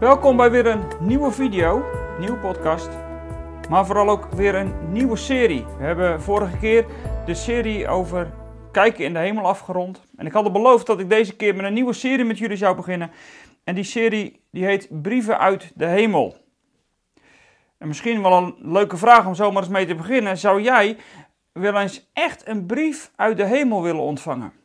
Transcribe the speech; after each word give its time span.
Welkom 0.00 0.36
bij 0.36 0.50
weer 0.50 0.66
een 0.66 0.84
nieuwe 1.00 1.30
video, 1.30 1.84
nieuwe 2.18 2.36
podcast, 2.36 2.88
maar 3.68 3.86
vooral 3.86 4.08
ook 4.08 4.30
weer 4.30 4.54
een 4.54 4.92
nieuwe 4.92 5.16
serie. 5.16 5.64
We 5.78 5.84
hebben 5.84 6.22
vorige 6.22 6.56
keer 6.56 6.86
de 7.26 7.34
serie 7.34 7.88
over 7.88 8.30
kijken 8.72 9.04
in 9.04 9.12
de 9.12 9.18
hemel 9.18 9.44
afgerond. 9.44 10.02
En 10.16 10.26
ik 10.26 10.32
had 10.32 10.52
beloofd 10.52 10.86
dat 10.86 11.00
ik 11.00 11.08
deze 11.08 11.36
keer 11.36 11.56
met 11.56 11.64
een 11.64 11.72
nieuwe 11.72 11.92
serie 11.92 12.24
met 12.24 12.38
jullie 12.38 12.56
zou 12.56 12.76
beginnen. 12.76 13.10
En 13.64 13.74
die 13.74 13.84
serie 13.84 14.44
die 14.50 14.64
heet 14.64 15.02
Brieven 15.02 15.38
uit 15.38 15.72
de 15.74 15.86
hemel. 15.86 16.36
En 17.78 17.88
misschien 17.88 18.22
wel 18.22 18.32
een 18.32 18.54
leuke 18.58 18.96
vraag 18.96 19.26
om 19.26 19.34
zomaar 19.34 19.62
eens 19.62 19.72
mee 19.72 19.86
te 19.86 19.94
beginnen. 19.94 20.38
Zou 20.38 20.62
jij 20.62 20.96
wel 21.52 21.78
eens 21.78 22.10
echt 22.12 22.48
een 22.48 22.66
brief 22.66 23.10
uit 23.16 23.36
de 23.36 23.46
hemel 23.46 23.82
willen 23.82 24.02
ontvangen? 24.02 24.59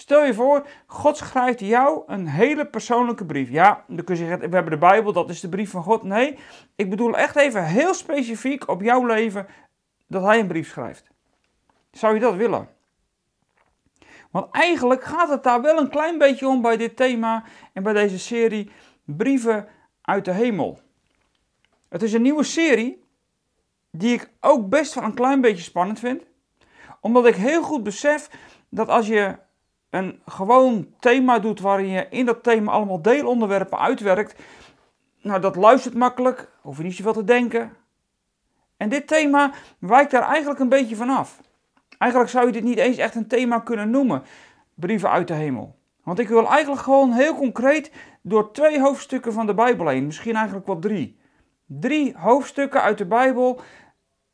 Stel 0.00 0.24
je 0.24 0.34
voor, 0.34 0.66
God 0.86 1.16
schrijft 1.16 1.60
jou 1.60 2.02
een 2.06 2.26
hele 2.26 2.66
persoonlijke 2.66 3.24
brief. 3.24 3.50
Ja, 3.50 3.84
dan 3.88 4.04
kun 4.04 4.14
je 4.14 4.20
zeggen, 4.20 4.48
we 4.48 4.54
hebben 4.54 4.72
de 4.72 4.78
Bijbel, 4.78 5.12
dat 5.12 5.30
is 5.30 5.40
de 5.40 5.48
brief 5.48 5.70
van 5.70 5.82
God. 5.82 6.02
Nee, 6.02 6.38
ik 6.76 6.90
bedoel 6.90 7.16
echt 7.16 7.36
even 7.36 7.64
heel 7.64 7.94
specifiek 7.94 8.68
op 8.68 8.82
jouw 8.82 9.06
leven 9.06 9.46
dat 10.06 10.22
hij 10.22 10.38
een 10.38 10.46
brief 10.46 10.68
schrijft. 10.68 11.10
Zou 11.90 12.14
je 12.14 12.20
dat 12.20 12.34
willen? 12.34 12.68
Want 14.30 14.46
eigenlijk 14.50 15.04
gaat 15.04 15.28
het 15.28 15.42
daar 15.42 15.62
wel 15.62 15.78
een 15.78 15.90
klein 15.90 16.18
beetje 16.18 16.48
om 16.48 16.62
bij 16.62 16.76
dit 16.76 16.96
thema 16.96 17.44
en 17.72 17.82
bij 17.82 17.92
deze 17.92 18.18
serie 18.18 18.70
Brieven 19.04 19.68
uit 20.00 20.24
de 20.24 20.32
Hemel. 20.32 20.80
Het 21.88 22.02
is 22.02 22.12
een 22.12 22.22
nieuwe 22.22 22.44
serie 22.44 23.04
die 23.90 24.12
ik 24.12 24.30
ook 24.40 24.68
best 24.68 24.94
wel 24.94 25.04
een 25.04 25.14
klein 25.14 25.40
beetje 25.40 25.62
spannend 25.62 25.98
vind. 25.98 26.22
Omdat 27.00 27.26
ik 27.26 27.34
heel 27.34 27.62
goed 27.62 27.82
besef 27.82 28.30
dat 28.68 28.88
als 28.88 29.06
je 29.06 29.48
een 29.90 30.20
gewoon 30.26 30.86
thema 30.98 31.38
doet 31.38 31.60
waarin 31.60 31.88
je 31.88 32.06
in 32.10 32.26
dat 32.26 32.42
thema 32.42 32.72
allemaal 32.72 33.02
deelonderwerpen 33.02 33.78
uitwerkt, 33.78 34.42
nou 35.22 35.40
dat 35.40 35.56
luistert 35.56 35.94
makkelijk, 35.94 36.48
hoef 36.60 36.76
je 36.76 36.82
niet 36.82 36.94
zoveel 36.94 37.12
te 37.12 37.24
denken. 37.24 37.76
En 38.76 38.88
dit 38.88 39.06
thema 39.06 39.52
wijkt 39.78 40.10
daar 40.10 40.28
eigenlijk 40.28 40.60
een 40.60 40.68
beetje 40.68 40.96
vanaf. 40.96 41.40
Eigenlijk 41.98 42.30
zou 42.30 42.46
je 42.46 42.52
dit 42.52 42.64
niet 42.64 42.78
eens 42.78 42.96
echt 42.96 43.14
een 43.14 43.26
thema 43.26 43.58
kunnen 43.58 43.90
noemen, 43.90 44.22
brieven 44.74 45.10
uit 45.10 45.28
de 45.28 45.34
hemel. 45.34 45.78
Want 46.02 46.18
ik 46.18 46.28
wil 46.28 46.48
eigenlijk 46.48 46.82
gewoon 46.82 47.12
heel 47.12 47.34
concreet 47.34 47.92
door 48.22 48.52
twee 48.52 48.80
hoofdstukken 48.80 49.32
van 49.32 49.46
de 49.46 49.54
Bijbel 49.54 49.88
heen, 49.88 50.06
misschien 50.06 50.34
eigenlijk 50.34 50.66
wel 50.66 50.78
drie. 50.78 51.18
Drie 51.66 52.14
hoofdstukken 52.16 52.82
uit 52.82 52.98
de 52.98 53.06
Bijbel 53.06 53.60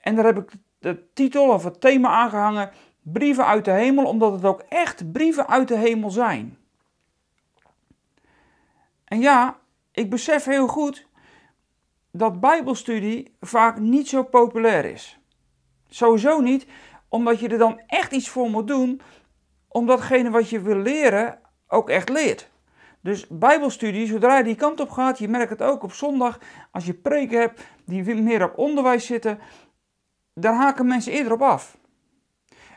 en 0.00 0.14
daar 0.14 0.24
heb 0.24 0.38
ik 0.38 0.50
de 0.78 1.12
titel 1.12 1.48
of 1.48 1.64
het 1.64 1.80
thema 1.80 2.08
aangehangen, 2.08 2.70
brieven 3.12 3.46
uit 3.46 3.64
de 3.64 3.70
hemel, 3.70 4.04
omdat 4.04 4.32
het 4.32 4.44
ook 4.44 4.60
echt 4.68 5.12
brieven 5.12 5.48
uit 5.48 5.68
de 5.68 5.76
hemel 5.76 6.10
zijn. 6.10 6.58
En 9.04 9.20
ja, 9.20 9.58
ik 9.92 10.10
besef 10.10 10.44
heel 10.44 10.66
goed 10.66 11.06
dat 12.10 12.40
Bijbelstudie 12.40 13.36
vaak 13.40 13.78
niet 13.78 14.08
zo 14.08 14.22
populair 14.22 14.84
is. 14.84 15.18
Sowieso 15.88 16.40
niet, 16.40 16.66
omdat 17.08 17.40
je 17.40 17.48
er 17.48 17.58
dan 17.58 17.80
echt 17.86 18.12
iets 18.12 18.28
voor 18.28 18.50
moet 18.50 18.66
doen, 18.66 19.00
om 19.68 19.86
datgene 19.86 20.30
wat 20.30 20.50
je 20.50 20.60
wil 20.60 20.77
leren 20.77 21.38
ook 21.68 21.90
echt 21.90 22.08
leert. 22.08 22.50
Dus 23.00 23.27
Bijbelstudie, 23.28 24.06
zodra 24.06 24.38
je 24.38 24.44
die 24.44 24.54
kant 24.54 24.80
op 24.80 24.90
gaat, 24.90 25.18
je 25.18 25.28
merkt 25.28 25.50
het 25.50 25.62
ook 25.62 25.82
op 25.82 25.92
zondag, 25.92 26.38
als 26.70 26.86
je 26.86 26.94
preken 26.94 27.40
hebt 27.40 27.62
die 27.84 28.14
meer 28.14 28.44
op 28.44 28.58
onderwijs 28.58 29.06
zitten, 29.06 29.38
daar 30.34 30.54
haken 30.54 30.86
mensen 30.86 31.12
eerder 31.12 31.32
op 31.32 31.42
af. 31.42 31.77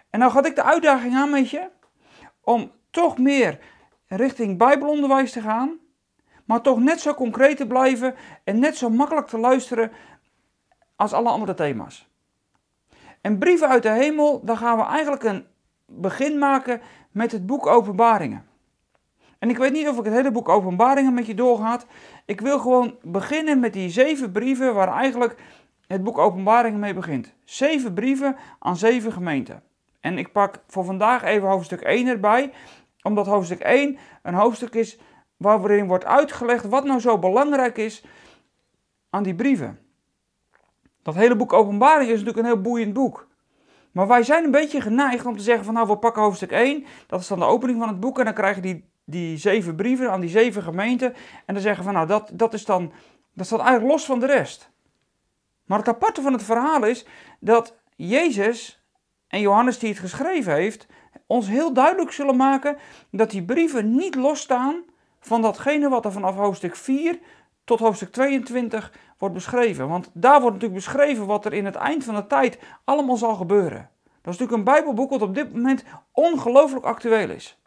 En 0.10 0.20
nou 0.20 0.32
had 0.32 0.46
ik 0.46 0.56
de 0.56 0.64
uitdaging 0.64 1.16
aan 1.16 1.30
met 1.30 1.50
je 1.50 1.70
om 2.44 2.72
toch 2.90 3.18
meer 3.18 3.60
richting 4.08 4.58
Bijbelonderwijs 4.58 5.32
te 5.32 5.42
gaan, 5.42 5.78
maar 6.46 6.62
toch 6.62 6.80
net 6.80 7.00
zo 7.00 7.14
concreet 7.14 7.58
te 7.58 7.68
blijven 7.68 8.16
en 8.44 8.60
net 8.60 8.78
zo 8.78 8.90
makkelijk 8.90 9.28
te 9.28 9.38
luisteren 9.38 9.92
als 10.96 11.14
alle 11.14 11.30
andere 11.30 11.54
thema's. 11.54 12.08
En 13.22 13.38
brieven 13.38 13.68
uit 13.68 13.84
de 13.84 13.90
hemel, 13.90 14.42
daar 14.44 14.58
gaan 14.58 14.78
we 14.78 14.84
eigenlijk 14.84 15.24
een 15.24 15.46
begin 15.86 16.38
maken 16.38 16.82
met 17.12 17.32
het 17.32 17.46
boek 17.46 17.68
Openbaringen. 17.68 18.48
En 19.40 19.50
ik 19.50 19.58
weet 19.58 19.72
niet 19.72 19.88
of 19.88 19.98
ik 19.98 20.04
het 20.06 20.14
hele 20.14 20.32
boek 20.32 20.50
Openbaringen 20.50 21.14
met 21.14 21.26
je 21.26 21.34
doorgaat. 21.34 21.86
Ik 22.26 22.42
wil 22.42 22.60
gewoon 22.60 22.96
beginnen 23.02 23.60
met 23.60 23.74
die 23.74 23.90
zeven 23.90 24.32
brieven 24.32 24.74
waar 24.74 24.94
eigenlijk 24.94 25.36
het 25.88 26.04
boek 26.04 26.18
Openbaringen 26.18 26.80
mee 26.80 26.94
begint. 26.94 27.34
Zeven 27.44 27.94
brieven 27.94 28.36
aan 28.60 28.78
zeven 28.78 29.12
gemeenten. 29.12 29.64
En 30.00 30.18
ik 30.18 30.32
pak 30.32 30.64
voor 30.68 30.86
vandaag 30.86 31.24
even 31.24 31.48
hoofdstuk 31.48 31.82
1 31.82 32.08
erbij, 32.08 32.52
omdat 33.02 33.26
hoofdstuk 33.26 33.60
1 33.60 33.98
een 34.24 34.34
hoofdstuk 34.34 34.76
is 34.76 35.00
waarin 35.38 35.88
wordt 35.88 36.06
uitgelegd 36.06 36.66
wat 36.66 36.84
nou 36.84 37.00
zo 37.00 37.20
belangrijk 37.20 37.78
is 37.78 38.06
aan 39.10 39.24
die 39.24 39.36
brieven. 39.36 39.80
Dat 41.02 41.16
hele 41.16 41.36
boek 41.36 41.54
Openbaring 41.54 42.10
is 42.10 42.20
natuurlijk 42.20 42.38
een 42.38 42.54
heel 42.54 42.62
boeiend 42.62 42.94
boek. 42.94 43.28
Maar 43.92 44.08
wij 44.08 44.24
zijn 44.24 44.44
een 44.44 44.52
beetje 44.52 44.82
geneigd 44.82 45.26
om 45.26 45.38
te 45.38 45.44
zeggen 45.44 45.66
van 45.66 45.74
nou 45.74 45.88
we 45.88 45.98
pakken 45.98 46.22
hoofdstuk 46.22 46.52
1, 46.52 46.86
dat 47.08 47.20
is 47.20 47.28
dan 47.28 47.40
de 47.40 47.46
opening 47.46 47.80
van 47.80 47.88
het 47.88 48.00
boek 48.00 48.20
en 48.20 48.26
dan 48.26 48.34
krijg 48.34 48.56
je 48.56 48.62
die, 48.62 48.90
die 49.06 49.38
zeven 49.38 49.76
brieven 49.76 50.12
aan 50.12 50.22
die 50.22 50.30
zeven 50.30 50.64
gemeenten 50.64 51.14
en 51.46 51.54
dan 51.54 51.64
zeggen 51.64 51.84
van 51.84 51.94
nou 51.94 52.08
dat, 52.08 52.32
dat 52.34 52.54
is 52.54 52.66
dan, 52.66 52.92
dat 53.34 53.46
staat 53.46 53.60
eigenlijk 53.60 53.92
los 53.92 54.06
van 54.06 54.20
de 54.20 54.26
rest. 54.26 54.72
Maar 55.66 55.78
het 55.78 55.88
aparte 55.88 56.22
van 56.22 56.34
het 56.34 56.44
verhaal 56.44 56.86
is 56.86 57.06
dat 57.40 57.78
Jezus 57.96 58.79
en 59.30 59.40
Johannes 59.40 59.80
die 59.80 59.90
het 59.90 60.00
geschreven 60.00 60.54
heeft, 60.54 60.88
ons 61.28 61.48
heel 61.48 61.74
duidelijk 61.74 62.12
zullen 62.12 62.36
maken 62.36 62.78
dat 63.12 63.30
die 63.32 63.44
brieven 63.44 63.96
niet 63.96 64.16
losstaan 64.16 64.84
van 65.20 65.42
datgene 65.42 65.90
wat 65.90 66.06
er 66.06 66.12
vanaf 66.12 66.36
hoofdstuk 66.36 66.76
4 66.76 67.20
tot 67.64 67.80
hoofdstuk 67.80 68.12
22 68.12 68.94
wordt 69.18 69.36
beschreven. 69.36 69.88
Want 69.88 70.10
daar 70.14 70.42
wordt 70.42 70.56
natuurlijk 70.56 70.86
beschreven 70.86 71.26
wat 71.26 71.46
er 71.46 71.54
in 71.54 71.66
het 71.66 71.76
eind 71.76 72.04
van 72.04 72.16
de 72.16 72.28
tijd 72.28 72.60
allemaal 72.84 73.18
zal 73.18 73.36
gebeuren. 73.36 73.90
Dat 74.22 74.34
is 74.34 74.40
natuurlijk 74.40 74.58
een 74.58 74.74
Bijbelboek 74.74 75.10
wat 75.10 75.22
op 75.22 75.36
dit 75.36 75.54
moment 75.54 75.84
ongelooflijk 76.12 76.86
actueel 76.86 77.30
is. 77.30 77.60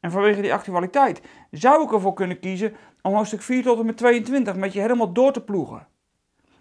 En 0.00 0.10
vanwege 0.10 0.40
die 0.40 0.52
actualiteit 0.52 1.22
zou 1.50 1.84
ik 1.84 1.92
ervoor 1.92 2.14
kunnen 2.14 2.40
kiezen 2.40 2.76
om 3.02 3.14
hoofdstuk 3.14 3.42
4 3.42 3.62
tot 3.62 3.78
en 3.78 3.86
met 3.86 3.96
22 3.96 4.56
met 4.56 4.72
je 4.72 4.80
helemaal 4.80 5.12
door 5.12 5.32
te 5.32 5.42
ploegen. 5.42 5.86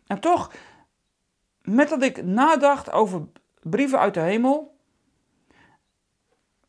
En 0.08 0.20
toch, 0.20 0.52
met 1.62 1.90
dat 1.90 2.04
ik 2.04 2.24
nadacht 2.24 2.92
over 2.92 3.28
brieven 3.62 4.00
uit 4.00 4.14
de 4.14 4.20
hemel, 4.20 4.78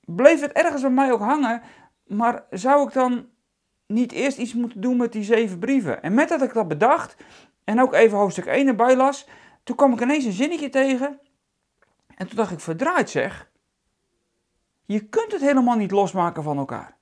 bleef 0.01 0.41
het 0.41 0.53
ergens 0.53 0.83
bij 0.83 0.91
mij 0.91 1.13
ook 1.13 1.21
hangen, 1.21 1.63
maar 2.07 2.45
zou 2.51 2.87
ik 2.87 2.93
dan 2.93 3.29
niet 3.87 4.13
eerst 4.13 4.39
iets 4.39 4.55
moeten 4.55 4.81
doen 4.81 4.97
met 4.97 5.13
die 5.13 5.23
zeven 5.23 5.59
brieven? 5.59 6.03
En 6.03 6.15
met 6.15 6.29
dat 6.29 6.43
ik 6.43 6.53
dat 6.53 6.69
bedacht 6.69 7.17
en 7.65 7.81
ook 7.81 7.93
even 7.93 8.19
hoofdstuk 8.19 8.47
1 8.47 8.67
erbij 8.67 8.97
las, 8.97 9.29
toen 9.63 9.77
kwam 9.77 9.93
ik 9.93 10.01
ineens 10.01 10.25
een 10.25 10.33
zinnetje 10.33 10.69
tegen 10.69 11.21
en 12.15 12.27
toen 12.27 12.37
dacht 12.37 12.53
ik, 12.53 12.61
verdraaid 12.61 13.11
zeg, 13.11 13.51
je 14.85 15.09
kunt 15.09 15.33
het 15.33 15.41
helemaal 15.41 15.77
niet 15.77 15.91
losmaken 15.91 16.43
van 16.43 16.59
elkaar. 16.59 16.97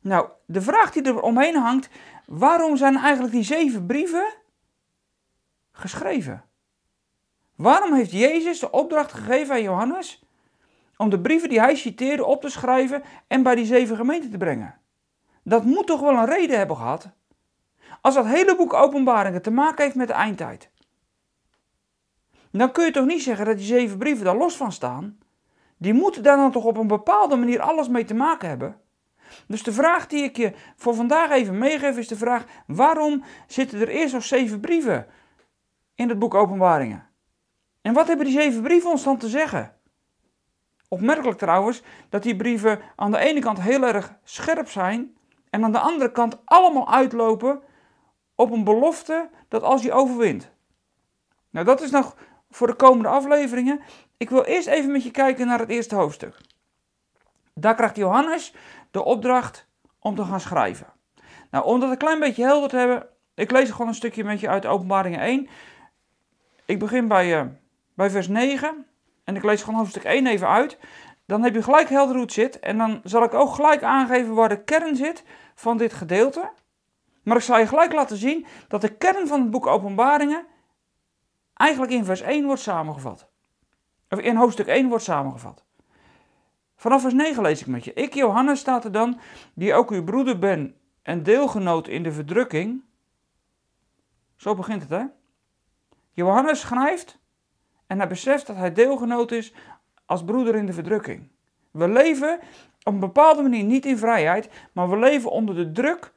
Nou, 0.00 0.28
de 0.46 0.62
vraag 0.62 0.92
die 0.92 1.02
er 1.02 1.20
omheen 1.20 1.56
hangt, 1.56 1.88
waarom 2.26 2.76
zijn 2.76 2.96
eigenlijk 2.96 3.34
die 3.34 3.42
zeven 3.42 3.86
brieven 3.86 4.34
geschreven? 5.72 6.49
Waarom 7.60 7.92
heeft 7.92 8.10
Jezus 8.10 8.58
de 8.58 8.70
opdracht 8.70 9.12
gegeven 9.12 9.54
aan 9.54 9.62
Johannes 9.62 10.24
om 10.96 11.10
de 11.10 11.20
brieven 11.20 11.48
die 11.48 11.60
hij 11.60 11.74
citeerde 11.74 12.24
op 12.24 12.40
te 12.40 12.48
schrijven 12.48 13.02
en 13.26 13.42
bij 13.42 13.54
die 13.54 13.64
zeven 13.64 13.96
gemeenten 13.96 14.30
te 14.30 14.36
brengen? 14.36 14.80
Dat 15.42 15.64
moet 15.64 15.86
toch 15.86 16.00
wel 16.00 16.16
een 16.16 16.26
reden 16.26 16.58
hebben 16.58 16.76
gehad? 16.76 17.08
Als 18.00 18.14
dat 18.14 18.26
hele 18.26 18.56
boek 18.56 18.72
Openbaringen 18.72 19.42
te 19.42 19.50
maken 19.50 19.84
heeft 19.84 19.96
met 19.96 20.06
de 20.06 20.12
eindtijd, 20.12 20.70
dan 22.50 22.72
kun 22.72 22.84
je 22.84 22.90
toch 22.90 23.06
niet 23.06 23.22
zeggen 23.22 23.46
dat 23.46 23.56
die 23.56 23.66
zeven 23.66 23.98
brieven 23.98 24.24
daar 24.24 24.36
los 24.36 24.56
van 24.56 24.72
staan? 24.72 25.18
Die 25.76 25.92
moeten 25.92 26.22
daar 26.22 26.36
dan 26.36 26.52
toch 26.52 26.64
op 26.64 26.76
een 26.76 26.86
bepaalde 26.86 27.36
manier 27.36 27.60
alles 27.60 27.88
mee 27.88 28.04
te 28.04 28.14
maken 28.14 28.48
hebben? 28.48 28.80
Dus 29.46 29.62
de 29.62 29.72
vraag 29.72 30.06
die 30.06 30.22
ik 30.22 30.36
je 30.36 30.52
voor 30.76 30.94
vandaag 30.94 31.30
even 31.30 31.58
meegeef 31.58 31.98
is 31.98 32.08
de 32.08 32.16
vraag: 32.16 32.44
waarom 32.66 33.24
zitten 33.46 33.80
er 33.80 33.88
eerst 33.88 34.14
nog 34.14 34.24
zeven 34.24 34.60
brieven 34.60 35.06
in 35.94 36.08
het 36.08 36.18
boek 36.18 36.34
Openbaringen? 36.34 37.08
En 37.82 37.92
wat 37.92 38.06
hebben 38.06 38.26
die 38.26 38.34
zeven 38.40 38.62
brieven 38.62 38.90
ons 38.90 39.02
dan 39.02 39.18
te 39.18 39.28
zeggen? 39.28 39.76
Opmerkelijk 40.88 41.38
trouwens 41.38 41.82
dat 42.08 42.22
die 42.22 42.36
brieven 42.36 42.80
aan 42.96 43.10
de 43.10 43.18
ene 43.18 43.40
kant 43.40 43.60
heel 43.60 43.82
erg 43.82 44.14
scherp 44.24 44.68
zijn 44.68 45.16
en 45.50 45.64
aan 45.64 45.72
de 45.72 45.78
andere 45.78 46.12
kant 46.12 46.38
allemaal 46.44 46.92
uitlopen 46.92 47.62
op 48.34 48.50
een 48.50 48.64
belofte 48.64 49.30
dat 49.48 49.62
als 49.62 49.82
je 49.82 49.92
overwint. 49.92 50.50
Nou, 51.50 51.66
dat 51.66 51.80
is 51.80 51.90
nog 51.90 52.16
voor 52.50 52.66
de 52.66 52.74
komende 52.74 53.08
afleveringen. 53.08 53.80
Ik 54.16 54.30
wil 54.30 54.44
eerst 54.44 54.68
even 54.68 54.92
met 54.92 55.02
je 55.02 55.10
kijken 55.10 55.46
naar 55.46 55.58
het 55.58 55.70
eerste 55.70 55.94
hoofdstuk. 55.94 56.36
Daar 57.54 57.74
krijgt 57.74 57.96
Johannes 57.96 58.54
de 58.90 59.04
opdracht 59.04 59.66
om 59.98 60.14
te 60.14 60.24
gaan 60.24 60.40
schrijven. 60.40 60.86
Nou, 61.50 61.64
om 61.64 61.80
dat 61.80 61.90
een 61.90 61.96
klein 61.96 62.20
beetje 62.20 62.44
helder 62.44 62.68
te 62.68 62.76
hebben, 62.76 63.06
ik 63.34 63.50
lees 63.50 63.70
gewoon 63.70 63.88
een 63.88 63.94
stukje 63.94 64.24
met 64.24 64.40
je 64.40 64.48
uit 64.48 64.66
Openbaringen 64.66 65.20
1. 65.20 65.48
Ik 66.64 66.78
begin 66.78 67.08
bij 67.08 67.40
uh, 67.40 67.46
bij 68.00 68.10
vers 68.10 68.28
9, 68.28 68.86
en 69.24 69.36
ik 69.36 69.42
lees 69.42 69.62
gewoon 69.62 69.78
hoofdstuk 69.78 70.04
1 70.04 70.26
even 70.26 70.48
uit, 70.48 70.78
dan 71.26 71.42
heb 71.42 71.54
je 71.54 71.62
gelijk 71.62 71.88
helder 71.88 72.14
hoe 72.14 72.24
het 72.24 72.32
zit. 72.32 72.58
En 72.58 72.78
dan 72.78 73.00
zal 73.04 73.22
ik 73.22 73.34
ook 73.34 73.54
gelijk 73.54 73.82
aangeven 73.82 74.34
waar 74.34 74.48
de 74.48 74.64
kern 74.64 74.96
zit 74.96 75.24
van 75.54 75.76
dit 75.76 75.92
gedeelte. 75.92 76.50
Maar 77.22 77.36
ik 77.36 77.42
zal 77.42 77.58
je 77.58 77.66
gelijk 77.66 77.92
laten 77.92 78.16
zien 78.16 78.46
dat 78.68 78.80
de 78.80 78.96
kern 78.96 79.26
van 79.26 79.40
het 79.40 79.50
boek 79.50 79.66
Openbaringen 79.66 80.46
eigenlijk 81.54 81.92
in 81.92 82.04
vers 82.04 82.20
1 82.20 82.46
wordt 82.46 82.60
samengevat. 82.60 83.28
Of 84.08 84.18
in 84.18 84.36
hoofdstuk 84.36 84.66
1 84.66 84.88
wordt 84.88 85.04
samengevat. 85.04 85.64
Vanaf 86.76 87.00
vers 87.00 87.14
9 87.14 87.42
lees 87.42 87.60
ik 87.60 87.66
met 87.66 87.84
je. 87.84 87.92
Ik, 87.92 88.14
Johannes, 88.14 88.60
staat 88.60 88.84
er 88.84 88.92
dan, 88.92 89.20
die 89.54 89.74
ook 89.74 89.90
uw 89.90 90.04
broeder 90.04 90.38
ben 90.38 90.76
en 91.02 91.22
deelgenoot 91.22 91.88
in 91.88 92.02
de 92.02 92.12
verdrukking. 92.12 92.84
Zo 94.36 94.54
begint 94.54 94.82
het, 94.82 94.90
hè? 94.90 95.04
Johannes 96.12 96.60
schrijft 96.60 97.19
en 97.90 97.98
hij 97.98 98.08
beseft 98.08 98.46
dat 98.46 98.56
hij 98.56 98.72
deelgenoot 98.72 99.32
is 99.32 99.52
als 100.06 100.24
broeder 100.24 100.54
in 100.54 100.66
de 100.66 100.72
verdrukking. 100.72 101.28
We 101.70 101.88
leven 101.88 102.40
op 102.82 102.92
een 102.92 103.00
bepaalde 103.00 103.42
manier 103.42 103.64
niet 103.64 103.86
in 103.86 103.98
vrijheid, 103.98 104.48
maar 104.72 104.90
we 104.90 104.96
leven 104.98 105.30
onder 105.30 105.54
de 105.54 105.72
druk 105.72 106.12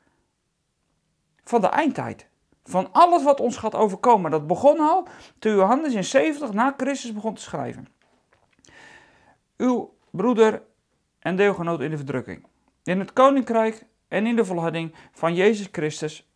van 1.43 1.61
de 1.61 1.67
eindtijd. 1.67 2.27
Van 2.63 2.91
alles 2.91 3.23
wat 3.23 3.39
ons 3.39 3.57
gaat 3.57 3.75
overkomen. 3.75 4.31
Dat 4.31 4.47
begon 4.47 4.79
al 4.79 5.07
toen 5.39 5.55
Johannes 5.55 5.93
in 5.93 6.03
70 6.03 6.53
na 6.53 6.73
Christus 6.77 7.13
begon 7.13 7.33
te 7.33 7.41
schrijven. 7.41 7.87
Uw 9.57 9.93
broeder 10.09 10.61
en 11.19 11.35
deelgenoot 11.35 11.81
in 11.81 11.89
de 11.89 11.97
verdrukking. 11.97 12.45
In 12.83 12.99
het 12.99 13.13
koninkrijk 13.13 13.85
en 14.07 14.25
in 14.25 14.35
de 14.35 14.45
volharding 14.45 14.93
van 15.11 15.35
Jezus 15.35 15.67
Christus 15.71 16.29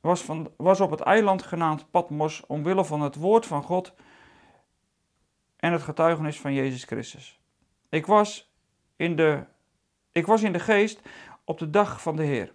was, 0.00 0.22
van, 0.22 0.50
was 0.56 0.80
op 0.80 0.90
het 0.90 1.00
eiland 1.00 1.42
genaamd 1.42 1.90
Patmos 1.90 2.46
omwille 2.46 2.84
van 2.84 3.00
het 3.00 3.14
woord 3.14 3.46
van 3.46 3.62
God 3.62 3.94
en 5.64 5.72
het 5.72 5.82
getuigenis 5.82 6.40
van 6.40 6.54
Jezus 6.54 6.84
Christus. 6.84 7.40
Ik 7.88 8.06
was 8.06 8.52
in 8.96 9.16
de, 9.16 9.44
ik 10.12 10.26
was 10.26 10.42
in 10.42 10.52
de 10.52 10.58
geest 10.58 11.00
op 11.44 11.58
de 11.58 11.70
dag 11.70 12.02
van 12.02 12.16
de 12.16 12.22
Heer. 12.22 12.54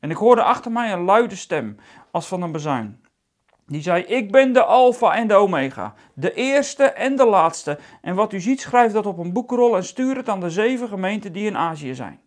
En 0.00 0.10
ik 0.10 0.16
hoorde 0.16 0.42
achter 0.42 0.72
mij 0.72 0.92
een 0.92 1.04
luide 1.04 1.36
stem, 1.36 1.76
als 2.10 2.26
van 2.26 2.42
een 2.42 2.52
bezuin. 2.52 3.04
Die 3.66 3.82
zei: 3.82 4.02
Ik 4.02 4.32
ben 4.32 4.52
de 4.52 4.62
Alpha 4.62 5.14
en 5.14 5.28
de 5.28 5.34
Omega, 5.34 5.94
de 6.14 6.34
eerste 6.34 6.84
en 6.84 7.16
de 7.16 7.26
laatste. 7.26 7.78
En 8.00 8.14
wat 8.14 8.32
u 8.32 8.40
ziet, 8.40 8.60
schrijf 8.60 8.92
dat 8.92 9.06
op 9.06 9.18
een 9.18 9.32
boekrol 9.32 9.76
en 9.76 9.84
stuur 9.84 10.16
het 10.16 10.28
aan 10.28 10.40
de 10.40 10.50
zeven 10.50 10.88
gemeenten 10.88 11.32
die 11.32 11.46
in 11.46 11.56
Azië 11.56 11.94
zijn. 11.94 12.20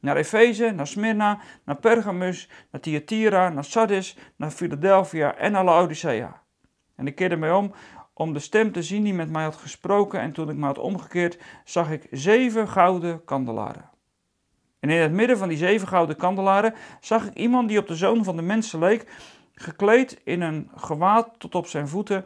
Naar 0.00 0.16
Efeze, 0.16 0.70
naar 0.70 0.86
Smyrna, 0.86 1.38
naar 1.64 1.76
Pergamus, 1.76 2.48
naar 2.70 2.80
Thyatira, 2.80 3.48
naar 3.48 3.64
Sardis, 3.64 4.16
naar 4.36 4.50
Philadelphia 4.50 5.36
en 5.36 5.52
naar 5.52 5.64
Laodicea. 5.64 6.42
En 6.96 7.06
ik 7.06 7.14
keerde 7.14 7.36
mij 7.36 7.52
om 7.52 7.72
om 8.18 8.32
de 8.32 8.38
stem 8.38 8.72
te 8.72 8.82
zien 8.82 9.04
die 9.04 9.14
met 9.14 9.30
mij 9.30 9.42
had 9.42 9.56
gesproken. 9.56 10.20
En 10.20 10.32
toen 10.32 10.50
ik 10.50 10.56
me 10.56 10.66
had 10.66 10.78
omgekeerd, 10.78 11.38
zag 11.64 11.90
ik 11.90 12.06
zeven 12.10 12.68
gouden 12.68 13.24
kandelaren. 13.24 13.90
En 14.80 14.90
in 14.90 15.00
het 15.00 15.12
midden 15.12 15.38
van 15.38 15.48
die 15.48 15.56
zeven 15.56 15.88
gouden 15.88 16.16
kandelaren 16.16 16.74
zag 17.00 17.26
ik 17.26 17.34
iemand 17.34 17.68
die 17.68 17.78
op 17.78 17.86
de 17.86 17.96
zoon 17.96 18.24
van 18.24 18.36
de 18.36 18.42
mensen 18.42 18.78
leek, 18.78 19.12
gekleed 19.54 20.20
in 20.24 20.40
een 20.40 20.70
gewaad 20.74 21.28
tot 21.38 21.54
op 21.54 21.66
zijn 21.66 21.88
voeten 21.88 22.24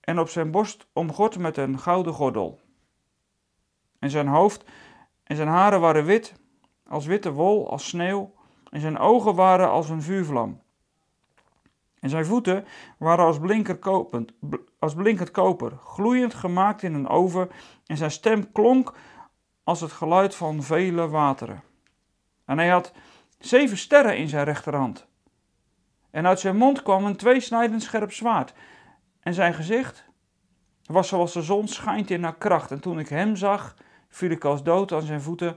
en 0.00 0.18
op 0.18 0.28
zijn 0.28 0.50
borst 0.50 0.86
omgord 0.92 1.38
met 1.38 1.56
een 1.56 1.78
gouden 1.78 2.12
gordel. 2.12 2.60
En 3.98 4.10
zijn 4.10 4.26
hoofd 4.26 4.64
en 5.24 5.36
zijn 5.36 5.48
haren 5.48 5.80
waren 5.80 6.04
wit, 6.04 6.34
als 6.88 7.06
witte 7.06 7.30
wol, 7.32 7.70
als 7.70 7.88
sneeuw, 7.88 8.34
en 8.70 8.80
zijn 8.80 8.98
ogen 8.98 9.34
waren 9.34 9.70
als 9.70 9.88
een 9.88 10.02
vuurvlam. 10.02 10.60
En 12.00 12.10
zijn 12.10 12.26
voeten 12.26 12.64
waren 12.98 13.24
als, 13.24 13.38
kopend, 13.78 14.32
als 14.78 14.94
blinkend 14.94 15.30
koper, 15.30 15.72
gloeiend 15.84 16.34
gemaakt 16.34 16.82
in 16.82 16.94
een 16.94 17.08
oven, 17.08 17.50
en 17.86 17.96
zijn 17.96 18.10
stem 18.10 18.52
klonk 18.52 18.94
als 19.64 19.80
het 19.80 19.92
geluid 19.92 20.34
van 20.34 20.62
vele 20.62 21.08
wateren. 21.08 21.62
En 22.44 22.58
hij 22.58 22.68
had 22.68 22.92
zeven 23.38 23.76
sterren 23.76 24.16
in 24.16 24.28
zijn 24.28 24.44
rechterhand. 24.44 25.06
En 26.10 26.26
uit 26.26 26.40
zijn 26.40 26.56
mond 26.56 26.82
kwam 26.82 27.04
een 27.04 27.16
tweesnijdend 27.16 27.82
scherp 27.82 28.12
zwaard. 28.12 28.52
En 29.20 29.34
zijn 29.34 29.54
gezicht 29.54 30.04
was 30.84 31.08
zoals 31.08 31.32
de 31.32 31.42
zon 31.42 31.68
schijnt 31.68 32.10
in 32.10 32.22
haar 32.22 32.36
kracht. 32.36 32.70
En 32.70 32.80
toen 32.80 32.98
ik 32.98 33.08
hem 33.08 33.36
zag, 33.36 33.76
viel 34.08 34.30
ik 34.30 34.44
als 34.44 34.62
dood 34.62 34.92
aan 34.92 35.02
zijn 35.02 35.22
voeten. 35.22 35.56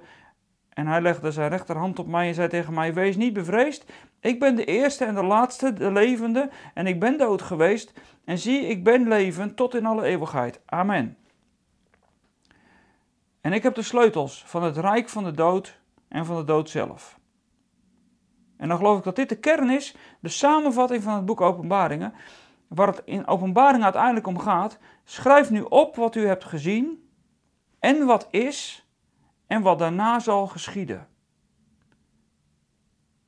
En 0.69 0.87
hij 0.87 1.01
legde 1.01 1.31
zijn 1.31 1.49
rechterhand 1.49 1.99
op 1.99 2.07
mij 2.07 2.27
en 2.27 2.33
zei 2.33 2.47
tegen 2.47 2.73
mij: 2.73 2.93
Wees 2.93 3.15
niet 3.15 3.33
bevreesd. 3.33 3.85
Ik 4.23 4.39
ben 4.39 4.55
de 4.55 4.65
eerste 4.65 5.05
en 5.05 5.15
de 5.15 5.23
laatste, 5.23 5.73
de 5.73 5.91
levende. 5.91 6.49
En 6.73 6.87
ik 6.87 6.99
ben 6.99 7.17
dood 7.17 7.41
geweest. 7.41 7.93
En 8.25 8.37
zie, 8.37 8.67
ik 8.67 8.83
ben 8.83 9.07
levend 9.07 9.55
tot 9.55 9.75
in 9.75 9.85
alle 9.85 10.03
eeuwigheid. 10.03 10.61
Amen. 10.65 11.17
En 13.41 13.53
ik 13.53 13.63
heb 13.63 13.75
de 13.75 13.81
sleutels 13.81 14.43
van 14.45 14.63
het 14.63 14.77
rijk 14.77 15.09
van 15.09 15.23
de 15.23 15.31
dood 15.31 15.79
en 16.07 16.25
van 16.25 16.35
de 16.35 16.43
dood 16.43 16.69
zelf. 16.69 17.19
En 18.57 18.67
dan 18.67 18.77
geloof 18.77 18.97
ik 18.97 19.03
dat 19.03 19.15
dit 19.15 19.29
de 19.29 19.39
kern 19.39 19.69
is, 19.69 19.95
de 20.19 20.29
samenvatting 20.29 21.03
van 21.03 21.15
het 21.15 21.25
boek 21.25 21.41
Openbaringen, 21.41 22.13
waar 22.67 22.87
het 22.87 23.01
in 23.05 23.27
Openbaring 23.27 23.83
uiteindelijk 23.83 24.27
om 24.27 24.39
gaat. 24.39 24.77
Schrijf 25.03 25.49
nu 25.49 25.61
op 25.61 25.95
wat 25.95 26.15
u 26.15 26.27
hebt 26.27 26.43
gezien 26.43 27.09
en 27.79 28.05
wat 28.05 28.27
is 28.31 28.87
en 29.47 29.61
wat 29.61 29.79
daarna 29.79 30.19
zal 30.19 30.47
geschieden. 30.47 31.07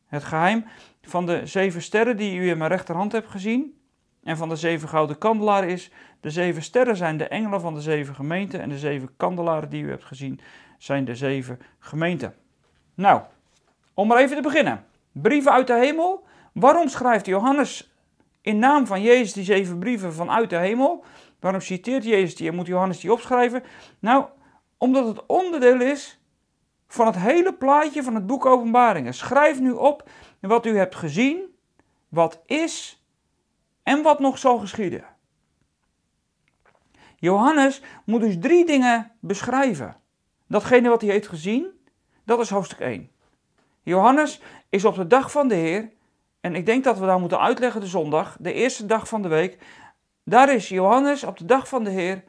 Het 0.08 0.24
geheim 0.24 0.66
van 1.02 1.26
de 1.26 1.42
zeven 1.46 1.82
sterren 1.82 2.18
die 2.18 2.40
u 2.40 2.50
in 2.50 2.58
mijn 2.58 2.70
rechterhand 2.70 3.12
hebt 3.12 3.30
gezien 3.30 3.80
en 4.24 4.38
van 4.38 4.50
de 4.50 4.56
zeven 4.56 4.90
gouden 4.90 5.18
kandelaren 5.18 5.70
is, 5.70 5.92
de 6.20 6.30
zeven 6.30 6.62
sterren 6.62 6.96
zijn 6.96 7.18
de 7.18 7.28
engelen 7.28 7.62
van 7.62 7.74
de 7.74 7.82
zeven 7.82 8.16
gemeenten 8.16 8.62
en 8.62 8.70
de 8.70 8.78
zeven 8.78 9.10
kandelaren 9.18 9.70
die 9.70 9.84
u 9.84 9.90
hebt 9.90 10.06
gezien 10.06 10.40
zijn 10.78 11.06
de 11.06 11.16
zeven 11.16 11.60
gemeenten. 11.80 12.36
Nou, 12.94 13.22
om 13.94 14.08
maar 14.08 14.18
even 14.18 14.36
te 14.36 14.42
beginnen. 14.42 14.86
Brieven 15.12 15.52
uit 15.52 15.68
de 15.68 15.74
hemel. 15.74 16.24
Waarom 16.52 16.88
schrijft 16.88 17.26
Johannes 17.26 17.94
in 18.42 18.60
naam 18.60 18.88
van 18.88 19.02
Jezus 19.02 19.34
die 19.34 19.44
zeven 19.44 19.80
brieven 19.80 20.14
vanuit 20.14 20.50
de 20.50 20.58
hemel? 20.58 21.04
Waarom 21.40 21.62
citeert 21.62 22.04
Jezus 22.04 22.36
die 22.36 22.50
en 22.50 22.56
moet 22.56 22.68
Johannes 22.68 23.00
die 23.00 23.12
opschrijven? 23.12 23.64
Nou, 24.00 24.26
omdat 24.78 25.08
het 25.08 25.26
onderdeel 25.26 25.82
is 25.82 26.20
van 26.96 27.06
het 27.06 27.16
hele 27.16 27.54
plaatje 27.54 28.04
van 28.04 28.16
het 28.16 28.28
boek 28.28 28.46
Openbaringen. 28.46 29.14
Schrijf 29.14 29.60
nu 29.60 29.72
op 29.72 30.10
wat 30.40 30.66
u 30.66 30.78
hebt 30.78 30.96
gezien, 30.96 31.56
wat 32.10 32.42
is 32.46 33.04
en 33.84 34.02
wat 34.02 34.20
nog 34.20 34.38
zal 34.38 34.58
geschieden. 34.58 35.06
Johannes 37.16 37.82
moet 38.06 38.22
dus 38.22 38.36
drie 38.40 38.66
dingen 38.66 39.12
beschrijven. 39.20 39.96
Datgene 40.48 40.90
wat 40.90 41.02
hij 41.02 41.12
heeft 41.12 41.28
gezien, 41.28 41.68
dat 42.24 42.40
is 42.40 42.50
hoofdstuk 42.50 42.80
1. 42.80 43.12
Johannes 43.84 44.42
is 44.70 44.86
op 44.86 44.96
de 44.96 45.08
dag 45.08 45.32
van 45.32 45.48
de 45.48 45.56
Heer, 45.56 45.92
en 46.42 46.56
ik 46.56 46.66
denk 46.66 46.84
dat 46.84 47.00
we 47.00 47.06
daar 47.06 47.20
moeten 47.20 47.40
uitleggen 47.40 47.82
de 47.82 47.88
zondag, 47.88 48.38
de 48.40 48.54
eerste 48.54 48.86
dag 48.86 49.08
van 49.08 49.22
de 49.22 49.28
week. 49.28 49.58
Daar 50.24 50.54
is 50.54 50.70
Johannes 50.70 51.24
op 51.24 51.38
de 51.38 51.46
dag 51.46 51.68
van 51.68 51.84
de 51.84 51.90
Heer 51.90 52.24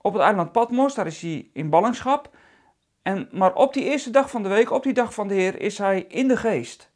op 0.00 0.12
het 0.12 0.22
eiland 0.22 0.52
Patmos, 0.52 0.94
daar 0.94 1.06
is 1.06 1.20
hij 1.20 1.50
in 1.52 1.70
ballingschap. 1.70 2.33
En, 3.04 3.28
maar 3.32 3.54
op 3.54 3.72
die 3.72 3.84
eerste 3.84 4.10
dag 4.10 4.30
van 4.30 4.42
de 4.42 4.48
week, 4.48 4.70
op 4.70 4.82
die 4.82 4.92
dag 4.92 5.14
van 5.14 5.28
de 5.28 5.34
Heer, 5.34 5.60
is 5.60 5.78
hij 5.78 6.04
in 6.08 6.28
de 6.28 6.36
geest. 6.36 6.90